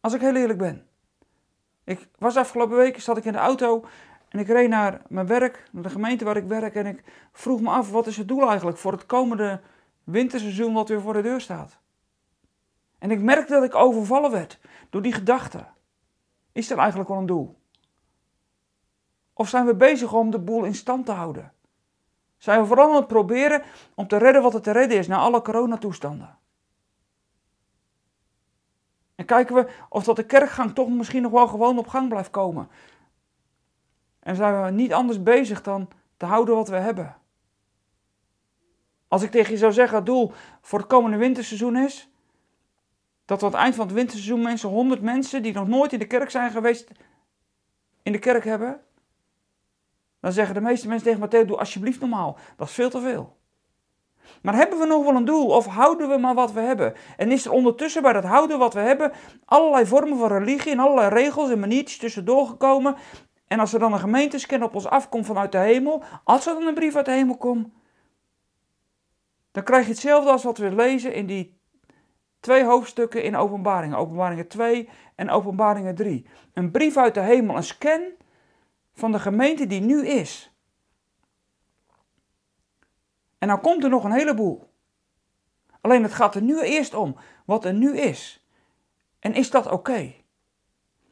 Als 0.00 0.12
ik 0.12 0.20
heel 0.20 0.34
eerlijk 0.34 0.58
ben. 0.58 0.86
Ik 1.84 2.08
was 2.18 2.36
afgelopen 2.36 2.76
week, 2.76 3.00
zat 3.00 3.16
ik 3.16 3.24
in 3.24 3.32
de 3.32 3.38
auto 3.38 3.84
en 4.28 4.38
ik 4.38 4.46
reed 4.46 4.68
naar 4.68 5.02
mijn 5.08 5.26
werk, 5.26 5.68
naar 5.72 5.82
de 5.82 5.90
gemeente 5.90 6.24
waar 6.24 6.36
ik 6.36 6.46
werk. 6.46 6.74
En 6.74 6.86
ik 6.86 7.04
vroeg 7.32 7.60
me 7.60 7.70
af, 7.70 7.90
wat 7.90 8.06
is 8.06 8.16
het 8.16 8.28
doel 8.28 8.48
eigenlijk 8.48 8.78
voor 8.78 8.92
het 8.92 9.06
komende 9.06 9.60
winterseizoen 10.04 10.72
wat 10.72 10.88
weer 10.88 11.00
voor 11.00 11.12
de 11.12 11.22
deur 11.22 11.40
staat? 11.40 11.78
En 12.98 13.10
ik 13.10 13.20
merkte 13.20 13.52
dat 13.52 13.64
ik 13.64 13.74
overvallen 13.74 14.30
werd 14.30 14.58
door 14.90 15.02
die 15.02 15.12
gedachte. 15.12 15.66
Is 16.52 16.70
er 16.70 16.78
eigenlijk 16.78 17.08
wel 17.08 17.18
een 17.18 17.26
doel? 17.26 17.57
Of 19.38 19.48
zijn 19.48 19.66
we 19.66 19.74
bezig 19.74 20.12
om 20.12 20.30
de 20.30 20.38
boel 20.38 20.64
in 20.64 20.74
stand 20.74 21.06
te 21.06 21.12
houden? 21.12 21.52
Zijn 22.36 22.60
we 22.60 22.66
vooral 22.66 22.90
aan 22.90 22.96
het 22.96 23.06
proberen 23.06 23.62
om 23.94 24.06
te 24.06 24.16
redden 24.16 24.42
wat 24.42 24.54
er 24.54 24.62
te 24.62 24.70
redden 24.70 24.98
is 24.98 25.06
na 25.06 25.16
alle 25.16 25.42
coronatoestanden? 25.42 26.38
En 29.14 29.24
kijken 29.24 29.54
we 29.54 29.68
of 29.88 30.04
dat 30.04 30.16
de 30.16 30.26
kerkgang 30.26 30.74
toch 30.74 30.88
misschien 30.88 31.22
nog 31.22 31.32
wel 31.32 31.46
gewoon 31.46 31.78
op 31.78 31.86
gang 31.86 32.08
blijft 32.08 32.30
komen. 32.30 32.68
En 34.20 34.36
zijn 34.36 34.62
we 34.62 34.70
niet 34.70 34.92
anders 34.92 35.22
bezig 35.22 35.62
dan 35.62 35.88
te 36.16 36.26
houden 36.26 36.54
wat 36.54 36.68
we 36.68 36.76
hebben. 36.76 37.16
Als 39.08 39.22
ik 39.22 39.30
tegen 39.30 39.52
je 39.52 39.58
zou 39.58 39.72
zeggen, 39.72 39.96
het 39.96 40.06
doel 40.06 40.32
voor 40.60 40.78
het 40.78 40.88
komende 40.88 41.16
winterseizoen 41.16 41.76
is, 41.76 42.10
dat 43.24 43.40
we 43.40 43.46
aan 43.46 43.52
het 43.52 43.60
eind 43.60 43.74
van 43.74 43.86
het 43.86 43.94
winterseizoen 43.94 44.42
mensen, 44.42 44.68
100 44.68 45.00
mensen 45.00 45.42
die 45.42 45.52
nog 45.52 45.68
nooit 45.68 45.92
in 45.92 45.98
de 45.98 46.06
kerk 46.06 46.30
zijn 46.30 46.50
geweest, 46.50 46.90
in 48.02 48.12
de 48.12 48.18
kerk 48.18 48.44
hebben, 48.44 48.82
dan 50.28 50.36
zeggen 50.36 50.62
de 50.62 50.68
meeste 50.68 50.88
mensen 50.88 51.06
tegen 51.06 51.28
Matthäus, 51.28 51.46
doe 51.46 51.58
alsjeblieft 51.58 52.00
normaal. 52.00 52.38
Dat 52.56 52.68
is 52.68 52.74
veel 52.74 52.90
te 52.90 53.00
veel. 53.00 53.36
Maar 54.42 54.54
hebben 54.54 54.78
we 54.78 54.86
nog 54.86 55.04
wel 55.04 55.14
een 55.14 55.24
doel 55.24 55.46
of 55.46 55.66
houden 55.66 56.08
we 56.08 56.18
maar 56.18 56.34
wat 56.34 56.52
we 56.52 56.60
hebben? 56.60 56.94
En 57.16 57.30
is 57.30 57.44
er 57.44 57.52
ondertussen 57.52 58.02
bij 58.02 58.12
dat 58.12 58.24
houden 58.24 58.58
wat 58.58 58.74
we 58.74 58.80
hebben 58.80 59.12
allerlei 59.44 59.86
vormen 59.86 60.18
van 60.18 60.28
religie 60.28 60.72
en 60.72 60.78
allerlei 60.78 61.08
regels 61.08 61.50
en 61.50 61.58
maniertjes 61.58 61.98
tussendoor 61.98 62.46
gekomen? 62.46 62.96
En 63.46 63.60
als 63.60 63.72
er 63.72 63.78
dan 63.78 63.92
een 63.92 63.98
gemeentescan 63.98 64.62
op 64.62 64.74
ons 64.74 64.86
afkomt 64.86 65.26
vanuit 65.26 65.52
de 65.52 65.58
hemel, 65.58 66.02
als 66.24 66.46
er 66.46 66.54
dan 66.54 66.66
een 66.66 66.74
brief 66.74 66.96
uit 66.96 67.04
de 67.04 67.12
hemel 67.12 67.36
komt, 67.36 67.68
dan 69.52 69.62
krijg 69.62 69.84
je 69.84 69.90
hetzelfde 69.90 70.30
als 70.30 70.44
wat 70.44 70.58
we 70.58 70.74
lezen 70.74 71.14
in 71.14 71.26
die 71.26 71.60
twee 72.40 72.64
hoofdstukken 72.64 73.22
in 73.22 73.36
Openbaringen. 73.36 73.98
Openbaringen 73.98 74.48
2 74.48 74.88
en 75.14 75.30
Openbaringen 75.30 75.94
3. 75.94 76.26
Een 76.54 76.70
brief 76.70 76.96
uit 76.96 77.14
de 77.14 77.20
hemel, 77.20 77.56
een 77.56 77.62
scan 77.62 78.00
van 78.98 79.12
de 79.12 79.18
gemeente 79.18 79.66
die 79.66 79.80
nu 79.80 80.06
is. 80.06 80.52
En 83.38 83.48
dan 83.48 83.60
komt 83.60 83.84
er 83.84 83.90
nog 83.90 84.04
een 84.04 84.12
heleboel. 84.12 84.72
Alleen 85.80 86.02
het 86.02 86.12
gaat 86.12 86.34
er 86.34 86.42
nu 86.42 86.60
eerst 86.60 86.94
om 86.94 87.16
wat 87.44 87.64
er 87.64 87.74
nu 87.74 87.96
is. 87.96 88.46
En 89.18 89.34
is 89.34 89.50
dat 89.50 89.70
oké? 89.70 90.14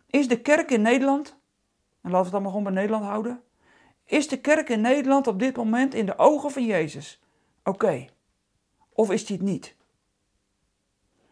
Is 0.07 0.29
de 0.29 0.41
kerk 0.41 0.71
in 0.71 0.83
Nederland, 0.83 1.37
en 2.01 2.11
laten 2.11 2.19
we 2.19 2.23
het 2.23 2.33
dan 2.33 2.43
maar 2.43 2.51
gewoon 2.51 2.65
bij 2.65 2.73
Nederland 2.73 3.05
houden, 3.05 3.43
is 4.05 4.29
de 4.29 4.41
kerk 4.41 4.69
in 4.69 4.81
Nederland 4.81 5.27
op 5.27 5.39
dit 5.39 5.57
moment 5.57 5.95
in 5.95 6.07
de 6.07 6.19
ogen 6.19 6.51
van 6.51 6.65
Jezus 6.65 7.23
oké? 7.65 8.07
Of 8.93 9.11
is 9.11 9.27
die 9.27 9.37
het 9.37 9.47
niet? 9.47 9.77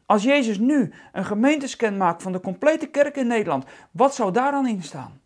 Als 0.07 0.23
Jezus 0.23 0.59
nu 0.59 0.93
een 1.13 1.25
gemeentescan 1.25 1.97
maakt 1.97 2.23
van 2.23 2.33
de 2.33 2.41
complete 2.41 2.87
kerk 2.87 3.17
in 3.17 3.27
Nederland, 3.27 3.65
wat 3.91 4.15
zou 4.15 4.33
daar 4.33 4.51
dan 4.51 4.67
in 4.67 4.83
staan? 4.83 5.21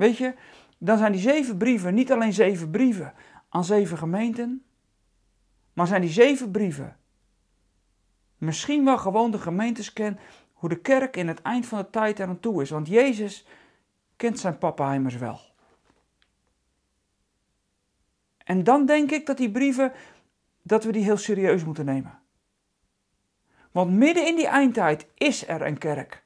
Weet 0.00 0.16
je, 0.16 0.34
dan 0.78 0.98
zijn 0.98 1.12
die 1.12 1.20
zeven 1.20 1.56
brieven 1.56 1.94
niet 1.94 2.12
alleen 2.12 2.32
zeven 2.32 2.70
brieven 2.70 3.14
aan 3.48 3.64
zeven 3.64 3.98
gemeenten, 3.98 4.64
maar 5.72 5.86
zijn 5.86 6.00
die 6.00 6.10
zeven 6.10 6.50
brieven 6.50 6.96
misschien 8.38 8.84
wel 8.84 8.98
gewoon 8.98 9.30
de 9.30 9.38
gemeentescan 9.38 10.18
hoe 10.52 10.68
de 10.68 10.80
kerk 10.80 11.16
in 11.16 11.28
het 11.28 11.42
eind 11.42 11.66
van 11.66 11.78
de 11.78 11.90
tijd 11.90 12.18
er 12.18 12.28
aan 12.28 12.40
toe 12.40 12.62
is. 12.62 12.70
Want 12.70 12.88
Jezus 12.88 13.46
kent 14.16 14.38
zijn 14.38 14.58
pappenheimers 14.58 15.16
wel. 15.16 15.40
En 18.44 18.64
dan 18.64 18.86
denk 18.86 19.10
ik 19.10 19.26
dat 19.26 19.36
die 19.36 19.50
brieven 19.50 19.92
dat 20.62 20.84
we 20.84 20.92
die 20.92 21.04
heel 21.04 21.16
serieus 21.16 21.64
moeten 21.64 21.84
nemen. 21.84 22.18
Want 23.70 23.90
midden 23.90 24.26
in 24.26 24.36
die 24.36 24.46
eindtijd 24.46 25.06
is 25.14 25.48
er 25.48 25.62
een 25.62 25.78
kerk. 25.78 26.22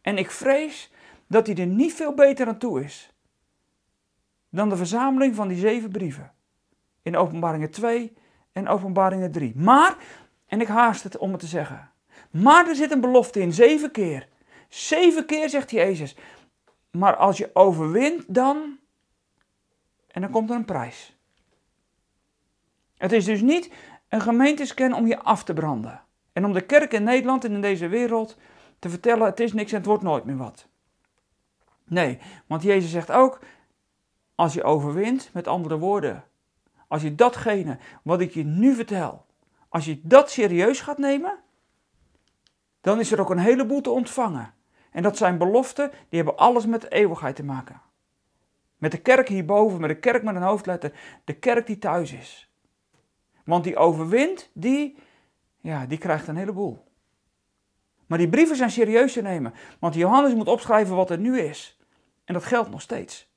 En 0.00 0.18
ik 0.18 0.30
vrees 0.30 0.90
dat 1.30 1.46
die 1.46 1.56
er 1.56 1.66
niet 1.66 1.94
veel 1.94 2.14
beter 2.14 2.46
aan 2.46 2.58
toe 2.58 2.84
is 2.84 3.12
dan 4.50 4.68
de 4.68 4.76
verzameling 4.76 5.34
van 5.34 5.48
die 5.48 5.58
zeven 5.58 5.90
brieven. 5.90 6.32
In 7.02 7.16
Openbaringen 7.16 7.70
2 7.70 8.12
en 8.52 8.68
Openbaringen 8.68 9.32
3. 9.32 9.52
Maar, 9.56 9.96
en 10.46 10.60
ik 10.60 10.68
haast 10.68 11.02
het 11.02 11.18
om 11.18 11.30
het 11.30 11.40
te 11.40 11.46
zeggen, 11.46 11.90
maar 12.30 12.68
er 12.68 12.74
zit 12.74 12.90
een 12.90 13.00
belofte 13.00 13.40
in, 13.40 13.52
zeven 13.52 13.90
keer. 13.90 14.28
Zeven 14.68 15.26
keer 15.26 15.48
zegt 15.48 15.70
Jezus. 15.70 16.16
Maar 16.90 17.16
als 17.16 17.38
je 17.38 17.50
overwint, 17.52 18.34
dan. 18.34 18.78
En 20.06 20.20
dan 20.20 20.30
komt 20.30 20.50
er 20.50 20.56
een 20.56 20.64
prijs. 20.64 21.16
Het 22.96 23.12
is 23.12 23.24
dus 23.24 23.40
niet 23.40 23.72
een 24.08 24.20
gemeentescan 24.20 24.92
om 24.92 25.06
je 25.06 25.18
af 25.18 25.44
te 25.44 25.52
branden. 25.52 26.02
En 26.32 26.44
om 26.44 26.52
de 26.52 26.60
kerk 26.60 26.92
in 26.92 27.02
Nederland 27.02 27.44
en 27.44 27.52
in 27.52 27.60
deze 27.60 27.88
wereld 27.88 28.36
te 28.78 28.88
vertellen: 28.88 29.26
het 29.26 29.40
is 29.40 29.52
niks 29.52 29.70
en 29.70 29.76
het 29.76 29.86
wordt 29.86 30.02
nooit 30.02 30.24
meer 30.24 30.36
wat. 30.36 30.68
Nee, 31.90 32.18
want 32.46 32.62
Jezus 32.62 32.90
zegt 32.90 33.10
ook: 33.10 33.38
als 34.34 34.54
je 34.54 34.62
overwint, 34.62 35.30
met 35.32 35.46
andere 35.46 35.78
woorden, 35.78 36.24
als 36.88 37.02
je 37.02 37.14
datgene 37.14 37.78
wat 38.02 38.20
ik 38.20 38.30
je 38.30 38.44
nu 38.44 38.74
vertel, 38.74 39.26
als 39.68 39.84
je 39.84 40.00
dat 40.02 40.30
serieus 40.30 40.80
gaat 40.80 40.98
nemen, 40.98 41.38
dan 42.80 43.00
is 43.00 43.12
er 43.12 43.20
ook 43.20 43.30
een 43.30 43.38
heleboel 43.38 43.80
te 43.80 43.90
ontvangen. 43.90 44.54
En 44.90 45.02
dat 45.02 45.16
zijn 45.16 45.38
beloften, 45.38 45.90
die 45.90 46.22
hebben 46.22 46.36
alles 46.36 46.66
met 46.66 46.90
eeuwigheid 46.90 47.36
te 47.36 47.44
maken. 47.44 47.80
Met 48.76 48.90
de 48.90 49.00
kerk 49.00 49.28
hierboven, 49.28 49.80
met 49.80 49.90
de 49.90 49.98
kerk 49.98 50.22
met 50.22 50.34
een 50.34 50.42
hoofdletter, 50.42 50.92
de 51.24 51.34
kerk 51.34 51.66
die 51.66 51.78
thuis 51.78 52.12
is. 52.12 52.50
Want 53.44 53.64
die 53.64 53.76
overwint, 53.76 54.50
die, 54.52 54.96
ja, 55.60 55.86
die 55.86 55.98
krijgt 55.98 56.28
een 56.28 56.36
heleboel. 56.36 56.84
Maar 58.06 58.18
die 58.18 58.28
brieven 58.28 58.56
zijn 58.56 58.70
serieus 58.70 59.12
te 59.12 59.22
nemen, 59.22 59.54
want 59.78 59.94
Johannes 59.94 60.34
moet 60.34 60.48
opschrijven 60.48 60.96
wat 60.96 61.10
er 61.10 61.18
nu 61.18 61.40
is. 61.40 61.79
En 62.30 62.36
dat 62.36 62.44
geldt 62.44 62.70
nog 62.70 62.80
steeds. 62.80 63.28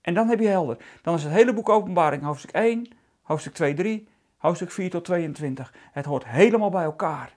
En 0.00 0.14
dan 0.14 0.28
heb 0.28 0.40
je 0.40 0.46
helder. 0.46 0.76
Dan 1.02 1.14
is 1.14 1.22
het 1.22 1.32
hele 1.32 1.52
boek 1.52 1.68
Openbaring, 1.68 2.22
hoofdstuk 2.22 2.50
1, 2.50 2.88
hoofdstuk 3.22 3.54
2, 3.54 3.74
3, 3.74 4.08
hoofdstuk 4.36 4.70
4 4.70 4.90
tot 4.90 5.04
22. 5.04 5.74
Het 5.92 6.04
hoort 6.04 6.26
helemaal 6.26 6.70
bij 6.70 6.84
elkaar. 6.84 7.36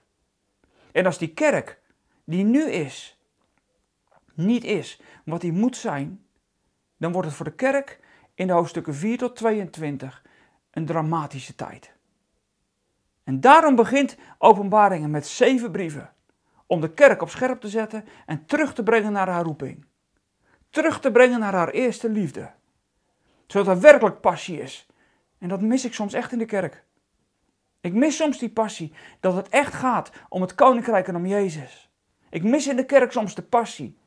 En 0.92 1.06
als 1.06 1.18
die 1.18 1.34
kerk, 1.34 1.80
die 2.24 2.44
nu 2.44 2.70
is, 2.70 3.18
niet 4.34 4.64
is 4.64 5.00
wat 5.24 5.40
die 5.40 5.52
moet 5.52 5.76
zijn, 5.76 6.26
dan 6.96 7.12
wordt 7.12 7.28
het 7.28 7.36
voor 7.36 7.46
de 7.46 7.54
kerk 7.54 8.00
in 8.34 8.46
de 8.46 8.52
hoofdstukken 8.52 8.94
4 8.94 9.18
tot 9.18 9.36
22 9.36 10.24
een 10.70 10.86
dramatische 10.86 11.54
tijd. 11.54 11.92
En 13.24 13.40
daarom 13.40 13.74
begint 13.74 14.16
Openbaringen 14.38 15.10
met 15.10 15.26
zeven 15.26 15.70
brieven. 15.70 16.12
Om 16.70 16.80
de 16.80 16.90
kerk 16.90 17.22
op 17.22 17.30
scherp 17.30 17.60
te 17.60 17.68
zetten 17.68 18.04
en 18.26 18.46
terug 18.46 18.74
te 18.74 18.82
brengen 18.82 19.12
naar 19.12 19.28
haar 19.28 19.44
roeping. 19.44 19.86
Terug 20.68 21.00
te 21.00 21.10
brengen 21.10 21.40
naar 21.40 21.54
haar 21.54 21.68
eerste 21.68 22.10
liefde. 22.10 22.50
Zodat 23.46 23.74
er 23.74 23.80
werkelijk 23.80 24.20
passie 24.20 24.60
is. 24.60 24.86
En 25.38 25.48
dat 25.48 25.60
mis 25.60 25.84
ik 25.84 25.94
soms 25.94 26.12
echt 26.12 26.32
in 26.32 26.38
de 26.38 26.44
kerk. 26.44 26.84
Ik 27.80 27.94
mis 27.94 28.16
soms 28.16 28.38
die 28.38 28.50
passie, 28.50 28.92
dat 29.20 29.34
het 29.34 29.48
echt 29.48 29.74
gaat 29.74 30.10
om 30.28 30.40
het 30.40 30.54
koninkrijk 30.54 31.08
en 31.08 31.16
om 31.16 31.26
Jezus. 31.26 31.90
Ik 32.28 32.42
mis 32.42 32.66
in 32.66 32.76
de 32.76 32.86
kerk 32.86 33.12
soms 33.12 33.34
de 33.34 33.42
passie. 33.42 33.98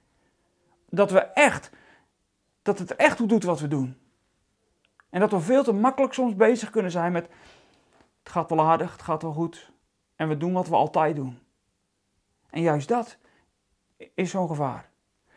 Dat 0.89 1.11
we 1.11 1.19
echt, 1.19 1.71
dat 2.61 2.79
het 2.79 2.89
er 2.89 2.97
echt 2.97 3.17
toe 3.17 3.27
doet 3.27 3.43
wat 3.43 3.59
we 3.59 3.67
doen. 3.67 3.97
En 5.09 5.19
dat 5.19 5.31
we 5.31 5.39
veel 5.39 5.63
te 5.63 5.73
makkelijk 5.73 6.13
soms 6.13 6.35
bezig 6.35 6.69
kunnen 6.69 6.91
zijn 6.91 7.11
met, 7.11 7.27
het 8.19 8.31
gaat 8.31 8.49
wel 8.49 8.61
aardig, 8.61 8.91
het 8.91 9.01
gaat 9.01 9.21
wel 9.21 9.33
goed. 9.33 9.71
En 10.15 10.27
we 10.27 10.37
doen 10.37 10.53
wat 10.53 10.67
we 10.67 10.75
altijd 10.75 11.15
doen. 11.15 11.42
En 12.53 12.61
juist 12.61 12.87
dat 12.87 13.17
is 14.13 14.29
zo'n 14.29 14.47
gevaar. 14.47 14.89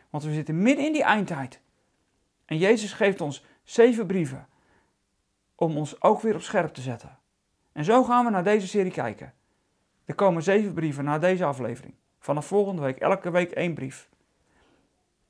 Want 0.09 0.23
we 0.23 0.33
zitten 0.33 0.61
midden 0.61 0.85
in 0.85 0.93
die 0.93 1.03
eindtijd. 1.03 1.61
En 2.45 2.57
Jezus 2.57 2.93
geeft 2.93 3.21
ons 3.21 3.45
zeven 3.63 4.07
brieven 4.07 4.47
om 5.55 5.77
ons 5.77 6.01
ook 6.01 6.21
weer 6.21 6.35
op 6.35 6.41
scherp 6.41 6.73
te 6.73 6.81
zetten. 6.81 7.19
En 7.71 7.83
zo 7.83 8.03
gaan 8.03 8.25
we 8.25 8.31
naar 8.31 8.43
deze 8.43 8.67
serie 8.67 8.91
kijken. 8.91 9.33
Er 10.05 10.15
komen 10.15 10.43
zeven 10.43 10.73
brieven 10.73 11.03
na 11.03 11.19
deze 11.19 11.45
aflevering. 11.45 11.93
Vanaf 12.19 12.45
volgende 12.45 12.81
week, 12.81 12.97
elke 12.97 13.31
week 13.31 13.51
één 13.51 13.73
brief. 13.73 14.09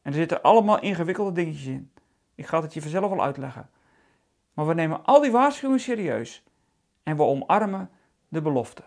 En 0.01 0.11
er 0.11 0.17
zitten 0.17 0.41
allemaal 0.41 0.79
ingewikkelde 0.79 1.31
dingetjes 1.31 1.65
in. 1.65 1.91
Ik 2.35 2.45
ga 2.45 2.61
het 2.61 2.73
je 2.73 2.81
vanzelf 2.81 3.09
wel 3.09 3.23
uitleggen. 3.23 3.69
Maar 4.53 4.67
we 4.67 4.73
nemen 4.73 5.03
al 5.03 5.21
die 5.21 5.31
waarschuwingen 5.31 5.81
serieus. 5.81 6.43
En 7.03 7.17
we 7.17 7.23
omarmen 7.23 7.89
de 8.27 8.41
belofte. 8.41 8.83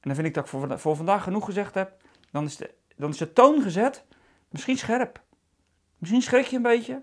En 0.00 0.12
dan 0.12 0.14
vind 0.14 0.26
ik 0.26 0.34
dat 0.34 0.44
ik 0.44 0.50
voor, 0.50 0.78
voor 0.78 0.96
vandaag 0.96 1.22
genoeg 1.22 1.44
gezegd 1.44 1.74
heb. 1.74 2.04
Dan 2.36 2.44
is, 2.44 2.56
de, 2.56 2.74
dan 2.96 3.10
is 3.10 3.16
de 3.16 3.32
toon 3.32 3.62
gezet. 3.62 4.04
Misschien 4.48 4.76
scherp. 4.76 5.22
Misschien 5.98 6.22
schrik 6.22 6.44
je 6.44 6.56
een 6.56 6.62
beetje. 6.62 7.02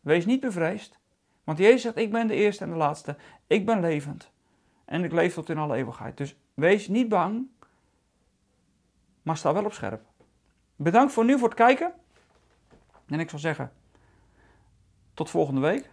Wees 0.00 0.26
niet 0.26 0.40
bevreesd. 0.40 0.98
Want 1.44 1.58
Jezus 1.58 1.82
zegt, 1.82 1.96
ik 1.96 2.12
ben 2.12 2.26
de 2.26 2.34
eerste 2.34 2.64
en 2.64 2.70
de 2.70 2.76
laatste. 2.76 3.16
Ik 3.46 3.66
ben 3.66 3.80
levend. 3.80 4.30
En 4.84 5.04
ik 5.04 5.12
leef 5.12 5.34
tot 5.34 5.48
in 5.48 5.58
alle 5.58 5.76
eeuwigheid. 5.76 6.16
Dus 6.16 6.36
wees 6.54 6.88
niet 6.88 7.08
bang. 7.08 7.46
Maar 9.22 9.36
sta 9.36 9.52
wel 9.52 9.64
op 9.64 9.72
scherp. 9.72 10.02
Bedankt 10.76 11.12
voor 11.12 11.24
nu 11.24 11.38
voor 11.38 11.48
het 11.48 11.56
kijken. 11.56 11.92
En 13.06 13.20
ik 13.20 13.30
zal 13.30 13.38
zeggen, 13.38 13.72
tot 15.14 15.30
volgende 15.30 15.60
week. 15.60 15.90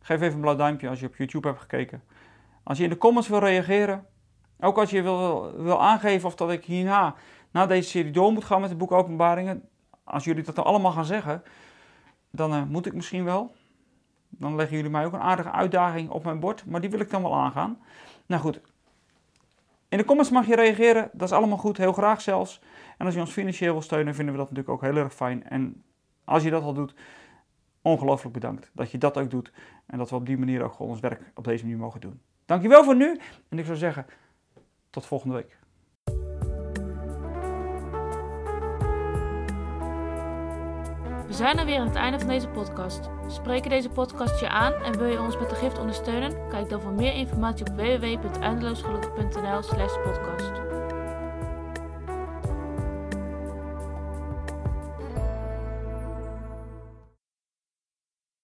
Geef 0.00 0.20
even 0.20 0.34
een 0.34 0.40
blauw 0.40 0.56
duimpje 0.56 0.88
als 0.88 1.00
je 1.00 1.06
op 1.06 1.16
YouTube 1.16 1.48
hebt 1.48 1.60
gekeken. 1.60 2.02
Als 2.62 2.78
je 2.78 2.84
in 2.84 2.90
de 2.90 2.98
comments 2.98 3.28
wil 3.28 3.38
reageren, 3.38 4.06
ook 4.60 4.78
als 4.78 4.90
je 4.90 5.02
wil, 5.02 5.52
wil 5.56 5.82
aangeven 5.82 6.28
of 6.28 6.34
dat 6.34 6.50
ik 6.50 6.64
hierna, 6.64 7.14
na 7.54 7.66
deze 7.66 7.88
serie 7.88 8.10
door 8.10 8.32
moet 8.32 8.44
gaan 8.44 8.60
met 8.60 8.68
het 8.70 8.78
boek 8.78 8.92
Openbaringen. 8.92 9.68
Als 10.04 10.24
jullie 10.24 10.42
dat 10.42 10.54
dan 10.54 10.64
allemaal 10.64 10.92
gaan 10.92 11.04
zeggen, 11.04 11.42
dan 12.30 12.54
uh, 12.54 12.62
moet 12.62 12.86
ik 12.86 12.94
misschien 12.94 13.24
wel. 13.24 13.54
Dan 14.28 14.54
leggen 14.56 14.76
jullie 14.76 14.90
mij 14.90 15.06
ook 15.06 15.12
een 15.12 15.20
aardige 15.20 15.50
uitdaging 15.50 16.10
op 16.10 16.24
mijn 16.24 16.40
bord, 16.40 16.66
maar 16.66 16.80
die 16.80 16.90
wil 16.90 17.00
ik 17.00 17.10
dan 17.10 17.22
wel 17.22 17.34
aangaan. 17.34 17.78
Nou 18.26 18.42
goed, 18.42 18.60
in 19.88 19.98
de 19.98 20.04
comments 20.04 20.30
mag 20.30 20.46
je 20.46 20.54
reageren, 20.54 21.10
dat 21.12 21.28
is 21.28 21.34
allemaal 21.34 21.58
goed, 21.58 21.76
heel 21.76 21.92
graag 21.92 22.20
zelfs. 22.20 22.60
En 22.98 23.06
als 23.06 23.14
je 23.14 23.20
ons 23.20 23.32
financieel 23.32 23.72
wil 23.72 23.82
steunen, 23.82 24.14
vinden 24.14 24.34
we 24.34 24.40
dat 24.40 24.50
natuurlijk 24.50 24.74
ook 24.74 24.90
heel 24.90 25.02
erg 25.02 25.14
fijn. 25.14 25.48
En 25.48 25.82
als 26.24 26.42
je 26.42 26.50
dat 26.50 26.62
al 26.62 26.74
doet, 26.74 26.94
ongelooflijk 27.82 28.34
bedankt 28.34 28.70
dat 28.72 28.90
je 28.90 28.98
dat 28.98 29.18
ook 29.18 29.30
doet. 29.30 29.52
En 29.86 29.98
dat 29.98 30.10
we 30.10 30.16
op 30.16 30.26
die 30.26 30.38
manier 30.38 30.62
ook 30.62 30.72
gewoon 30.72 30.90
ons 30.90 31.00
werk 31.00 31.32
op 31.34 31.44
deze 31.44 31.64
manier 31.64 31.78
mogen 31.78 32.00
doen. 32.00 32.20
Dankjewel 32.44 32.84
voor 32.84 32.96
nu 32.96 33.20
en 33.48 33.58
ik 33.58 33.64
zou 33.64 33.76
zeggen, 33.76 34.06
tot 34.90 35.06
volgende 35.06 35.34
week. 35.34 35.62
We 41.34 41.40
zijn 41.40 41.58
er 41.58 41.66
weer 41.66 41.78
aan 41.78 41.86
het 41.86 41.96
einde 41.96 42.18
van 42.18 42.28
deze 42.28 42.48
podcast. 42.48 43.00
Spreken 43.28 43.70
deze 43.70 43.88
podcast 43.88 44.40
je 44.40 44.48
aan 44.48 44.72
en 44.72 44.98
wil 44.98 45.06
je 45.06 45.20
ons 45.20 45.38
met 45.38 45.50
de 45.50 45.54
gift 45.54 45.78
ondersteunen? 45.78 46.48
Kijk 46.48 46.68
dan 46.68 46.80
voor 46.80 46.92
meer 46.92 47.12
informatie 47.12 47.66
op 47.66 47.76
www.eindeloosgelukkig.nl 47.76 49.62
slash 49.62 49.94
podcast. 50.04 50.63